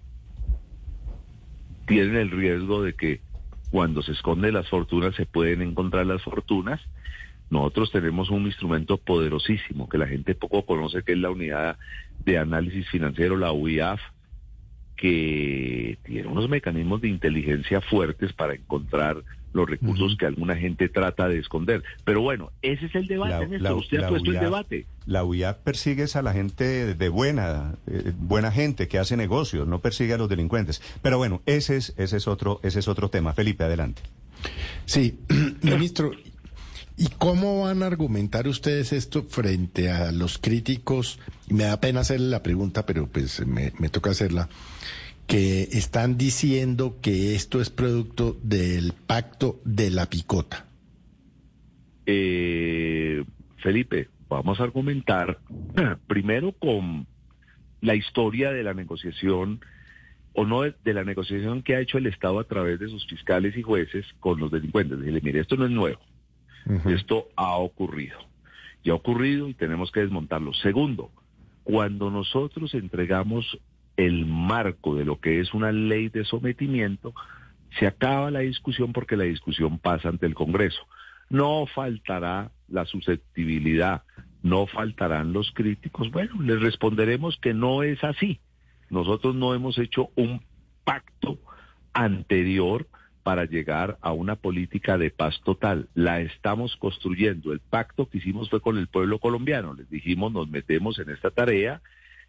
Tienen 1.86 2.16
el 2.16 2.30
riesgo 2.30 2.82
de 2.82 2.94
que 2.94 3.20
cuando 3.74 4.02
se 4.02 4.12
esconden 4.12 4.54
las 4.54 4.68
fortunas 4.68 5.16
se 5.16 5.26
pueden 5.26 5.60
encontrar 5.60 6.06
las 6.06 6.22
fortunas. 6.22 6.80
Nosotros 7.50 7.90
tenemos 7.90 8.30
un 8.30 8.46
instrumento 8.46 8.98
poderosísimo 8.98 9.88
que 9.88 9.98
la 9.98 10.06
gente 10.06 10.36
poco 10.36 10.64
conoce, 10.64 11.02
que 11.02 11.10
es 11.10 11.18
la 11.18 11.30
unidad 11.30 11.76
de 12.24 12.38
análisis 12.38 12.88
financiero, 12.88 13.36
la 13.36 13.50
UIAF, 13.50 14.00
que 14.94 15.98
tiene 16.04 16.28
unos 16.28 16.48
mecanismos 16.48 17.00
de 17.00 17.08
inteligencia 17.08 17.80
fuertes 17.80 18.32
para 18.32 18.54
encontrar 18.54 19.24
los 19.54 19.70
recursos 19.70 20.16
que 20.18 20.26
alguna 20.26 20.56
gente 20.56 20.88
trata 20.88 21.28
de 21.28 21.38
esconder. 21.38 21.82
Pero 22.04 22.20
bueno, 22.20 22.52
ese 22.60 22.86
es 22.86 22.94
el 22.94 23.06
debate, 23.06 23.58
la, 23.58 23.74
Usted 23.74 24.02
ha 24.02 24.08
puesto 24.08 24.30
el 24.30 24.40
debate. 24.40 24.86
La 25.06 25.24
UIAF 25.24 25.58
persigue 25.58 26.04
a 26.12 26.22
la 26.22 26.32
gente 26.32 26.94
de 26.94 27.08
buena, 27.08 27.76
eh, 27.86 28.12
buena 28.18 28.50
gente 28.50 28.88
que 28.88 28.98
hace 28.98 29.16
negocios, 29.16 29.66
no 29.66 29.78
persigue 29.78 30.14
a 30.14 30.18
los 30.18 30.28
delincuentes. 30.28 30.82
Pero 31.00 31.18
bueno, 31.18 31.40
ese 31.46 31.76
es, 31.76 31.94
ese 31.96 32.18
es 32.18 32.28
otro, 32.28 32.60
ese 32.62 32.80
es 32.80 32.88
otro 32.88 33.08
tema. 33.08 33.32
Felipe, 33.32 33.64
adelante. 33.64 34.02
Sí, 34.84 35.20
ministro, 35.62 36.10
¿y 36.96 37.06
cómo 37.16 37.62
van 37.62 37.82
a 37.82 37.86
argumentar 37.86 38.48
ustedes 38.48 38.92
esto 38.92 39.22
frente 39.22 39.90
a 39.90 40.12
los 40.12 40.38
críticos? 40.38 41.18
me 41.48 41.64
da 41.64 41.80
pena 41.80 42.00
hacerle 42.00 42.28
la 42.28 42.42
pregunta, 42.42 42.86
pero 42.86 43.06
pues 43.06 43.46
me, 43.46 43.72
me 43.78 43.88
toca 43.88 44.10
hacerla 44.10 44.48
que 45.26 45.62
están 45.62 46.16
diciendo 46.18 46.98
que 47.00 47.34
esto 47.34 47.60
es 47.60 47.70
producto 47.70 48.36
del 48.42 48.92
pacto 48.92 49.60
de 49.64 49.90
la 49.90 50.08
picota. 50.08 50.66
Eh, 52.06 53.24
Felipe, 53.56 54.08
vamos 54.28 54.60
a 54.60 54.64
argumentar 54.64 55.38
primero 56.06 56.52
con 56.52 57.06
la 57.80 57.94
historia 57.94 58.50
de 58.50 58.62
la 58.62 58.74
negociación 58.74 59.60
o 60.34 60.44
no 60.44 60.62
de, 60.62 60.94
la 60.94 61.04
negociación 61.04 61.62
que 61.62 61.76
ha 61.76 61.80
hecho 61.80 61.96
el 61.96 62.06
Estado 62.06 62.40
a 62.40 62.44
través 62.44 62.80
de 62.80 62.88
sus 62.88 63.06
fiscales 63.06 63.56
y 63.56 63.62
jueces 63.62 64.04
con 64.20 64.40
los 64.40 64.50
delincuentes. 64.50 65.00
Dile, 65.00 65.20
mire, 65.22 65.40
esto 65.40 65.56
no 65.56 65.64
es 65.64 65.70
nuevo. 65.70 66.00
Esto 66.86 67.28
ha 67.36 67.56
ocurrido. 67.56 68.18
Ya 68.82 68.92
ha 68.92 68.96
ocurrido 68.96 69.48
y 69.48 69.54
tenemos 69.54 69.92
que 69.92 70.00
desmontarlo. 70.00 70.52
Segundo, 70.54 71.10
cuando 71.62 72.10
nosotros 72.10 72.74
entregamos 72.74 73.58
el 73.96 74.26
marco 74.26 74.94
de 74.94 75.04
lo 75.04 75.20
que 75.20 75.40
es 75.40 75.54
una 75.54 75.72
ley 75.72 76.08
de 76.08 76.24
sometimiento, 76.24 77.14
se 77.78 77.86
acaba 77.86 78.30
la 78.30 78.40
discusión 78.40 78.92
porque 78.92 79.16
la 79.16 79.24
discusión 79.24 79.78
pasa 79.78 80.08
ante 80.08 80.26
el 80.26 80.34
Congreso. 80.34 80.80
No 81.30 81.66
faltará 81.66 82.50
la 82.68 82.84
susceptibilidad, 82.84 84.02
no 84.42 84.66
faltarán 84.66 85.32
los 85.32 85.50
críticos. 85.52 86.10
Bueno, 86.10 86.40
les 86.42 86.60
responderemos 86.60 87.38
que 87.38 87.54
no 87.54 87.82
es 87.82 88.02
así. 88.04 88.40
Nosotros 88.90 89.34
no 89.34 89.54
hemos 89.54 89.78
hecho 89.78 90.10
un 90.14 90.42
pacto 90.84 91.38
anterior 91.92 92.86
para 93.22 93.46
llegar 93.46 93.98
a 94.02 94.12
una 94.12 94.36
política 94.36 94.98
de 94.98 95.10
paz 95.10 95.40
total. 95.44 95.88
La 95.94 96.20
estamos 96.20 96.76
construyendo. 96.76 97.52
El 97.52 97.60
pacto 97.60 98.08
que 98.08 98.18
hicimos 98.18 98.50
fue 98.50 98.60
con 98.60 98.76
el 98.76 98.86
pueblo 98.86 99.18
colombiano. 99.18 99.72
Les 99.74 99.88
dijimos, 99.88 100.30
nos 100.30 100.48
metemos 100.48 100.98
en 100.98 101.08
esta 101.08 101.30
tarea, 101.30 101.80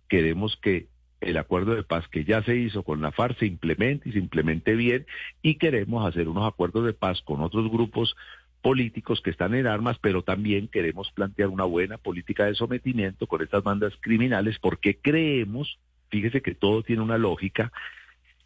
queremos 0.07 0.55
que 0.55 0.87
el 1.25 1.37
acuerdo 1.37 1.75
de 1.75 1.83
paz 1.83 2.07
que 2.07 2.23
ya 2.23 2.43
se 2.43 2.55
hizo 2.55 2.83
con 2.83 3.01
la 3.01 3.11
FARC 3.11 3.39
se 3.39 3.47
implemente 3.47 4.09
y 4.09 4.11
se 4.11 4.19
implemente 4.19 4.75
bien 4.75 5.07
y 5.41 5.55
queremos 5.55 6.07
hacer 6.07 6.27
unos 6.29 6.47
acuerdos 6.47 6.85
de 6.85 6.93
paz 6.93 7.21
con 7.23 7.41
otros 7.41 7.69
grupos 7.69 8.15
políticos 8.61 9.21
que 9.21 9.31
están 9.31 9.55
en 9.55 9.67
armas, 9.67 9.97
pero 9.99 10.23
también 10.23 10.67
queremos 10.67 11.11
plantear 11.11 11.49
una 11.49 11.65
buena 11.65 11.97
política 11.97 12.45
de 12.45 12.55
sometimiento 12.55 13.27
con 13.27 13.41
estas 13.41 13.63
bandas 13.63 13.93
criminales 14.01 14.59
porque 14.59 14.97
creemos, 14.97 15.79
fíjese 16.09 16.41
que 16.41 16.53
todo 16.53 16.83
tiene 16.83 17.01
una 17.01 17.17
lógica, 17.17 17.71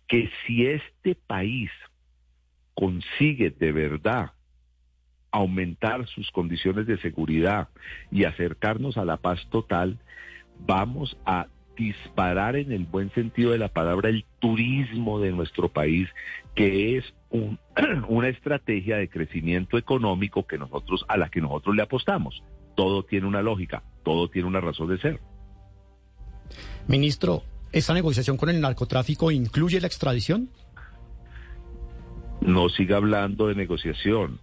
que 0.07 0.31
si 0.45 0.65
este 0.65 1.15
país 1.15 1.69
consigue 2.73 3.49
de 3.49 3.73
verdad 3.73 4.31
aumentar 5.31 6.07
sus 6.07 6.31
condiciones 6.31 6.87
de 6.87 6.97
seguridad 6.99 7.67
y 8.09 8.23
acercarnos 8.23 8.97
a 8.97 9.05
la 9.05 9.17
paz 9.17 9.45
total, 9.51 9.99
vamos 10.59 11.17
a 11.25 11.47
disparar 11.79 12.57
en 12.57 12.73
el 12.73 12.83
buen 12.83 13.09
sentido 13.13 13.51
de 13.51 13.57
la 13.57 13.69
palabra 13.69 14.09
el 14.09 14.25
turismo 14.39 15.19
de 15.19 15.31
nuestro 15.31 15.69
país, 15.69 16.09
que 16.53 16.97
es 16.97 17.05
una 18.09 18.27
estrategia 18.27 18.97
de 18.97 19.09
crecimiento 19.09 19.77
económico 19.77 20.45
que 20.45 20.57
nosotros 20.57 21.05
a 21.07 21.17
la 21.17 21.29
que 21.29 21.39
nosotros 21.39 21.75
le 21.75 21.81
apostamos. 21.81 22.43
Todo 22.75 23.03
tiene 23.03 23.27
una 23.27 23.41
lógica, 23.41 23.81
todo 24.03 24.29
tiene 24.29 24.47
una 24.47 24.59
razón 24.59 24.89
de 24.89 24.99
ser. 24.99 25.19
Ministro, 26.87 27.43
¿esta 27.71 27.93
negociación 27.93 28.35
con 28.35 28.49
el 28.49 28.59
narcotráfico 28.59 29.31
incluye 29.31 29.79
la 29.79 29.87
extradición? 29.87 30.49
No 32.41 32.67
siga 32.69 32.97
hablando 32.97 33.47
de 33.47 33.55
negociación. 33.55 34.39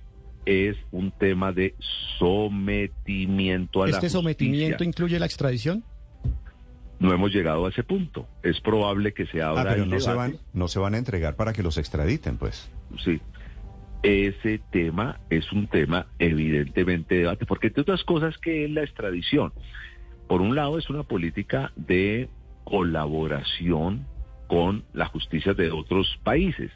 Es 0.46 0.76
un 0.90 1.10
tema 1.10 1.52
de 1.52 1.74
sometimiento 2.18 3.82
a 3.82 3.88
la 3.88 3.92
¿Este 3.92 4.08
sometimiento 4.08 4.84
incluye 4.84 5.18
la 5.18 5.26
extradición? 5.26 5.84
No 6.98 7.12
hemos 7.12 7.32
llegado 7.32 7.66
a 7.66 7.68
ese 7.68 7.82
punto. 7.82 8.26
Es 8.42 8.60
probable 8.60 9.12
que 9.12 9.26
se 9.26 9.42
abra 9.42 9.62
ah, 9.62 9.66
pero 9.68 9.86
no 9.86 10.00
se 10.00 10.12
van 10.12 10.38
no 10.52 10.68
se 10.68 10.78
van 10.78 10.94
a 10.94 10.98
entregar 10.98 11.36
para 11.36 11.52
que 11.52 11.62
los 11.62 11.78
extraditen, 11.78 12.38
pues. 12.38 12.70
Sí. 13.04 13.20
Ese 14.02 14.60
tema 14.70 15.20
es 15.30 15.50
un 15.52 15.66
tema 15.66 16.06
evidentemente 16.18 17.16
de 17.16 17.20
debate, 17.22 17.46
porque 17.46 17.68
entre 17.68 17.82
otras 17.82 18.04
cosas 18.04 18.38
que 18.38 18.64
es 18.64 18.70
la 18.70 18.82
extradición. 18.82 19.52
Por 20.28 20.40
un 20.40 20.54
lado 20.54 20.78
es 20.78 20.88
una 20.90 21.02
política 21.02 21.72
de 21.76 22.28
colaboración 22.64 24.06
con 24.46 24.84
la 24.92 25.06
justicia 25.06 25.54
de 25.54 25.70
otros 25.70 26.18
países, 26.22 26.70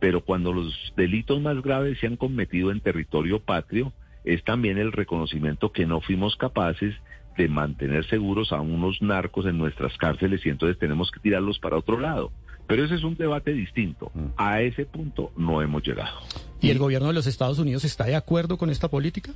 pero 0.00 0.24
cuando 0.24 0.52
los 0.52 0.92
delitos 0.96 1.40
más 1.40 1.60
graves 1.62 1.98
se 1.98 2.06
han 2.06 2.16
cometido 2.16 2.70
en 2.70 2.80
territorio 2.80 3.40
patrio, 3.40 3.92
es 4.24 4.42
también 4.44 4.78
el 4.78 4.92
reconocimiento 4.92 5.72
que 5.72 5.86
no 5.86 6.00
fuimos 6.00 6.36
capaces 6.36 6.94
de 6.94 7.13
mantener 7.48 8.06
seguros 8.06 8.52
a 8.52 8.60
unos 8.60 9.02
narcos 9.02 9.46
en 9.46 9.58
nuestras 9.58 9.96
cárceles 9.98 10.44
y 10.46 10.50
entonces 10.50 10.78
tenemos 10.78 11.10
que 11.10 11.20
tirarlos 11.20 11.58
para 11.58 11.76
otro 11.76 11.98
lado. 11.98 12.32
Pero 12.66 12.84
ese 12.84 12.94
es 12.94 13.04
un 13.04 13.16
debate 13.16 13.52
distinto. 13.52 14.10
Mm. 14.14 14.26
A 14.36 14.60
ese 14.62 14.86
punto 14.86 15.32
no 15.36 15.60
hemos 15.60 15.82
llegado. 15.82 16.18
¿Y 16.60 16.70
el 16.70 16.78
gobierno 16.78 17.08
de 17.08 17.14
los 17.14 17.26
Estados 17.26 17.58
Unidos 17.58 17.84
está 17.84 18.04
de 18.04 18.16
acuerdo 18.16 18.56
con 18.56 18.70
esta 18.70 18.88
política? 18.88 19.32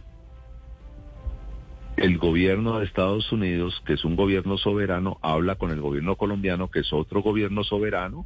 El 1.96 2.16
gobierno 2.16 2.78
de 2.78 2.87
Estados 2.87 3.32
Unidos, 3.32 3.82
que 3.84 3.94
es 3.94 4.04
un 4.04 4.14
gobierno 4.14 4.56
soberano, 4.56 5.18
habla 5.20 5.56
con 5.56 5.72
el 5.72 5.80
gobierno 5.80 6.14
colombiano, 6.16 6.70
que 6.70 6.80
es 6.80 6.92
otro 6.92 7.22
gobierno 7.22 7.64
soberano, 7.64 8.24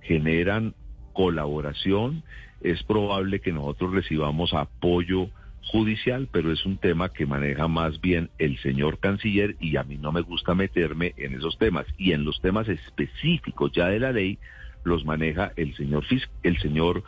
generan 0.00 0.74
colaboración. 1.12 2.24
Es 2.60 2.82
probable 2.82 3.40
que 3.40 3.52
nosotros 3.52 3.92
recibamos 3.92 4.52
apoyo 4.54 5.28
judicial, 5.64 6.28
pero 6.30 6.52
es 6.52 6.66
un 6.66 6.76
tema 6.76 7.10
que 7.10 7.26
maneja 7.26 7.68
más 7.68 8.00
bien 8.00 8.30
el 8.38 8.58
señor 8.60 8.98
canciller 8.98 9.56
y 9.60 9.76
a 9.76 9.84
mí 9.84 9.96
no 9.96 10.12
me 10.12 10.20
gusta 10.20 10.54
meterme 10.54 11.14
en 11.16 11.34
esos 11.34 11.58
temas. 11.58 11.86
Y 11.96 12.12
en 12.12 12.24
los 12.24 12.40
temas 12.40 12.68
específicos 12.68 13.72
ya 13.72 13.86
de 13.86 14.00
la 14.00 14.12
ley 14.12 14.38
los 14.84 15.04
maneja 15.04 15.52
el 15.56 15.74
señor 15.76 16.04
el 16.42 16.58
señor 16.58 17.04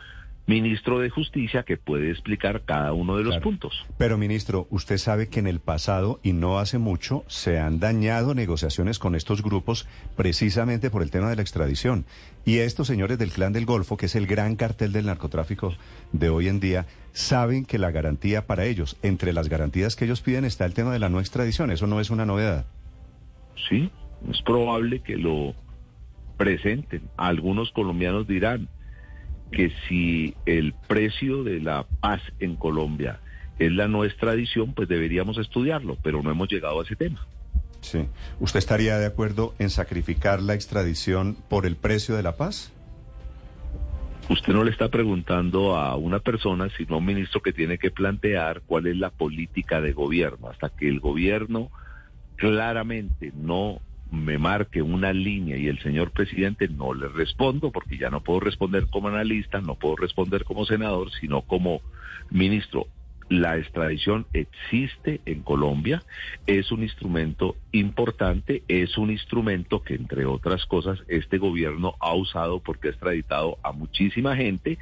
ministro 0.47 0.99
de 0.99 1.09
Justicia 1.09 1.63
que 1.63 1.77
puede 1.77 2.11
explicar 2.11 2.61
cada 2.65 2.93
uno 2.93 3.17
de 3.17 3.23
los 3.23 3.37
puntos. 3.39 3.85
Pero 3.97 4.17
ministro, 4.17 4.67
usted 4.69 4.97
sabe 4.97 5.27
que 5.27 5.39
en 5.39 5.47
el 5.47 5.59
pasado 5.59 6.19
y 6.23 6.33
no 6.33 6.59
hace 6.59 6.77
mucho 6.77 7.23
se 7.27 7.59
han 7.59 7.79
dañado 7.79 8.35
negociaciones 8.35 8.99
con 8.99 9.15
estos 9.15 9.41
grupos 9.41 9.87
precisamente 10.15 10.89
por 10.89 11.01
el 11.01 11.11
tema 11.11 11.29
de 11.29 11.35
la 11.35 11.41
extradición. 11.41 12.05
Y 12.45 12.59
estos 12.59 12.87
señores 12.87 13.17
del 13.17 13.31
Clan 13.31 13.53
del 13.53 13.65
Golfo, 13.65 13.97
que 13.97 14.05
es 14.05 14.15
el 14.15 14.27
gran 14.27 14.55
cartel 14.55 14.91
del 14.91 15.07
narcotráfico 15.07 15.73
de 16.11 16.29
hoy 16.29 16.47
en 16.47 16.59
día, 16.59 16.85
saben 17.15 17.65
que 17.65 17.79
la 17.79 17.91
garantía 17.91 18.45
para 18.45 18.65
ellos, 18.65 18.97
entre 19.01 19.31
las 19.31 19.47
garantías 19.47 19.95
que 19.95 20.03
ellos 20.03 20.19
piden 20.19 20.43
está 20.43 20.65
el 20.65 20.73
tema 20.73 20.91
de 20.91 20.99
la 20.99 21.07
no 21.07 21.21
extradición. 21.21 21.71
Eso 21.71 21.87
no 21.87 22.01
es 22.01 22.09
una 22.09 22.25
novedad. 22.25 22.65
Sí, 23.69 23.89
Es 24.29 24.41
probable 24.41 24.99
que 24.99 25.15
lo 25.15 25.55
presenten. 26.37 27.03
Algunos 27.15 27.71
colombianos 27.71 28.27
dirán 28.27 28.67
que 29.51 29.71
si 29.87 30.35
el 30.45 30.73
precio 30.87 31.43
de 31.43 31.61
la 31.61 31.85
paz 32.01 32.21
en 32.39 32.55
Colombia 32.55 33.19
es 33.59 33.71
la 33.71 33.87
no 33.87 34.03
extradición, 34.03 34.73
pues 34.73 34.89
deberíamos 34.89 35.37
estudiarlo, 35.37 35.97
pero 36.03 36.21
no 36.21 36.31
hemos 36.31 36.49
llegado 36.49 36.81
a 36.81 36.83
ese 36.83 36.97
tema. 36.97 37.25
Sí. 37.79 38.07
¿Usted 38.41 38.59
estaría 38.59 38.97
de 38.97 39.05
acuerdo 39.05 39.53
en 39.59 39.69
sacrificar 39.69 40.41
la 40.41 40.53
extradición 40.53 41.37
por 41.47 41.65
el 41.65 41.77
precio 41.77 42.15
de 42.15 42.23
la 42.23 42.35
paz? 42.35 42.73
Usted 44.27 44.53
no 44.53 44.63
le 44.63 44.71
está 44.71 44.89
preguntando 44.89 45.77
a 45.77 45.95
una 45.95 46.19
persona, 46.19 46.69
sino 46.75 46.95
a 46.95 46.97
un 46.97 47.05
ministro 47.05 47.41
que 47.41 47.53
tiene 47.53 47.77
que 47.77 47.91
plantear 47.91 48.63
cuál 48.65 48.87
es 48.87 48.97
la 48.97 49.11
política 49.11 49.81
de 49.81 49.93
gobierno. 49.93 50.49
Hasta 50.49 50.69
que 50.69 50.87
el 50.87 50.99
gobierno 50.99 51.69
claramente 52.35 53.31
no 53.35 53.81
me 54.09 54.37
marque 54.37 54.81
una 54.81 55.13
línea 55.13 55.57
y 55.57 55.67
el 55.67 55.79
señor 55.79 56.11
presidente 56.11 56.67
no 56.67 56.93
le 56.93 57.07
respondo 57.07 57.71
porque 57.71 57.97
ya 57.97 58.09
no 58.09 58.21
puedo 58.21 58.39
responder 58.39 58.87
como 58.89 59.09
analista, 59.09 59.61
no 59.61 59.75
puedo 59.75 59.95
responder 59.95 60.43
como 60.43 60.65
senador, 60.65 61.11
sino 61.19 61.41
como 61.41 61.81
ministro 62.29 62.87
la 63.29 63.57
extradición 63.57 64.27
existe 64.33 65.21
en 65.25 65.41
Colombia, 65.41 66.03
es 66.45 66.71
un 66.71 66.83
instrumento 66.83 67.55
importante, 67.71 68.63
es 68.67 68.97
un 68.97 69.09
instrumento 69.09 69.81
que, 69.81 69.95
entre 69.95 70.25
otras 70.25 70.65
cosas, 70.65 70.99
este 71.07 71.37
gobierno 71.37 71.95
ha 71.99 72.13
usado 72.13 72.59
porque 72.59 72.89
ha 72.89 72.91
extraditado 72.91 73.57
a 73.63 73.71
muchísima 73.71 74.35
gente 74.35 74.77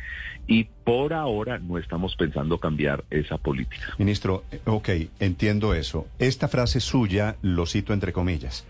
y 0.47 0.65
por 0.83 1.13
ahora 1.13 1.59
no 1.59 1.77
estamos 1.77 2.15
pensando 2.15 2.59
cambiar 2.59 3.05
esa 3.09 3.37
política. 3.37 3.95
Ministro, 3.97 4.43
ok, 4.65 4.89
entiendo 5.19 5.73
eso. 5.73 6.07
Esta 6.19 6.47
frase 6.47 6.81
suya 6.81 7.37
lo 7.41 7.65
cito 7.65 7.93
entre 7.93 8.11
comillas. 8.11 8.65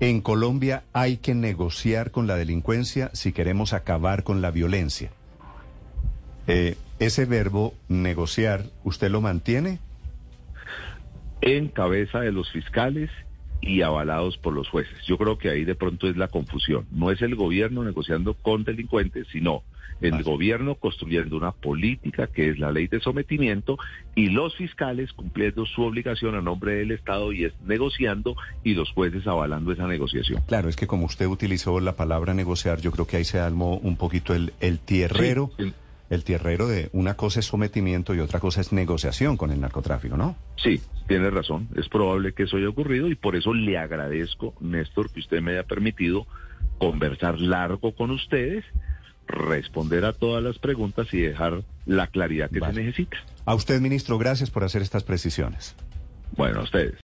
En 0.00 0.20
Colombia 0.20 0.82
hay 0.92 1.16
que 1.16 1.34
negociar 1.34 2.10
con 2.10 2.26
la 2.26 2.36
delincuencia 2.36 3.10
si 3.14 3.32
queremos 3.32 3.72
acabar 3.72 4.24
con 4.24 4.42
la 4.42 4.50
violencia. 4.50 5.10
Eh, 6.46 6.76
ese 6.98 7.24
verbo 7.24 7.74
negociar, 7.88 8.64
¿usted 8.84 9.10
lo 9.10 9.20
mantiene? 9.20 9.78
En 11.40 11.68
cabeza 11.68 12.20
de 12.20 12.32
los 12.32 12.50
fiscales 12.50 13.10
y 13.60 13.82
avalados 13.82 14.36
por 14.38 14.52
los 14.52 14.68
jueces. 14.68 14.96
Yo 15.06 15.16
creo 15.18 15.38
que 15.38 15.50
ahí 15.50 15.64
de 15.64 15.74
pronto 15.74 16.08
es 16.08 16.16
la 16.16 16.28
confusión. 16.28 16.86
No 16.90 17.10
es 17.10 17.22
el 17.22 17.34
gobierno 17.34 17.82
negociando 17.82 18.34
con 18.34 18.64
delincuentes, 18.64 19.26
sino 19.32 19.62
el 20.00 20.22
gobierno 20.22 20.74
construyendo 20.74 21.36
una 21.36 21.52
política 21.52 22.26
que 22.26 22.50
es 22.50 22.58
la 22.58 22.72
ley 22.72 22.88
de 22.88 23.00
sometimiento 23.00 23.78
y 24.14 24.28
los 24.28 24.54
fiscales 24.56 25.12
cumpliendo 25.12 25.64
su 25.66 25.82
obligación 25.82 26.34
a 26.34 26.42
nombre 26.42 26.74
del 26.74 26.90
Estado 26.90 27.32
y 27.32 27.44
es 27.44 27.52
negociando 27.64 28.36
y 28.64 28.74
los 28.74 28.90
jueces 28.90 29.26
avalando 29.26 29.72
esa 29.72 29.86
negociación. 29.86 30.42
Claro, 30.46 30.68
es 30.68 30.76
que 30.76 30.86
como 30.86 31.06
usted 31.06 31.26
utilizó 31.26 31.80
la 31.80 31.96
palabra 31.96 32.34
negociar, 32.34 32.80
yo 32.80 32.90
creo 32.90 33.06
que 33.06 33.16
ahí 33.16 33.24
se 33.24 33.38
armó 33.38 33.76
un 33.78 33.96
poquito 33.96 34.34
el, 34.34 34.52
el 34.60 34.78
tierrero 34.78 35.50
el 35.58 35.74
tierrero 36.24 36.68
de 36.68 36.90
una 36.92 37.14
cosa 37.14 37.40
es 37.40 37.46
sometimiento 37.46 38.14
y 38.14 38.20
otra 38.20 38.40
cosa 38.40 38.60
es 38.60 38.72
negociación 38.72 39.36
con 39.36 39.50
el 39.50 39.60
narcotráfico, 39.60 40.16
¿no? 40.16 40.36
Sí, 40.56 40.80
tiene 41.08 41.30
razón. 41.30 41.68
Es 41.76 41.88
probable 41.88 42.32
que 42.32 42.44
eso 42.44 42.56
haya 42.56 42.68
ocurrido 42.68 43.08
y 43.08 43.14
por 43.14 43.36
eso 43.36 43.54
le 43.54 43.78
agradezco, 43.78 44.54
Néstor, 44.60 45.10
que 45.10 45.20
usted 45.20 45.40
me 45.40 45.52
haya 45.52 45.64
permitido 45.64 46.26
conversar 46.78 47.40
largo 47.40 47.94
con 47.94 48.10
ustedes, 48.10 48.64
responder 49.26 50.04
a 50.04 50.12
todas 50.12 50.42
las 50.42 50.58
preguntas 50.58 51.08
y 51.12 51.20
dejar 51.20 51.62
la 51.86 52.06
claridad 52.08 52.50
que 52.50 52.60
se 52.60 52.72
necesita. 52.72 53.16
A 53.46 53.54
usted, 53.54 53.80
ministro, 53.80 54.18
gracias 54.18 54.50
por 54.50 54.64
hacer 54.64 54.82
estas 54.82 55.04
precisiones. 55.04 55.74
Bueno, 56.36 56.60
a 56.60 56.62
ustedes. 56.64 56.92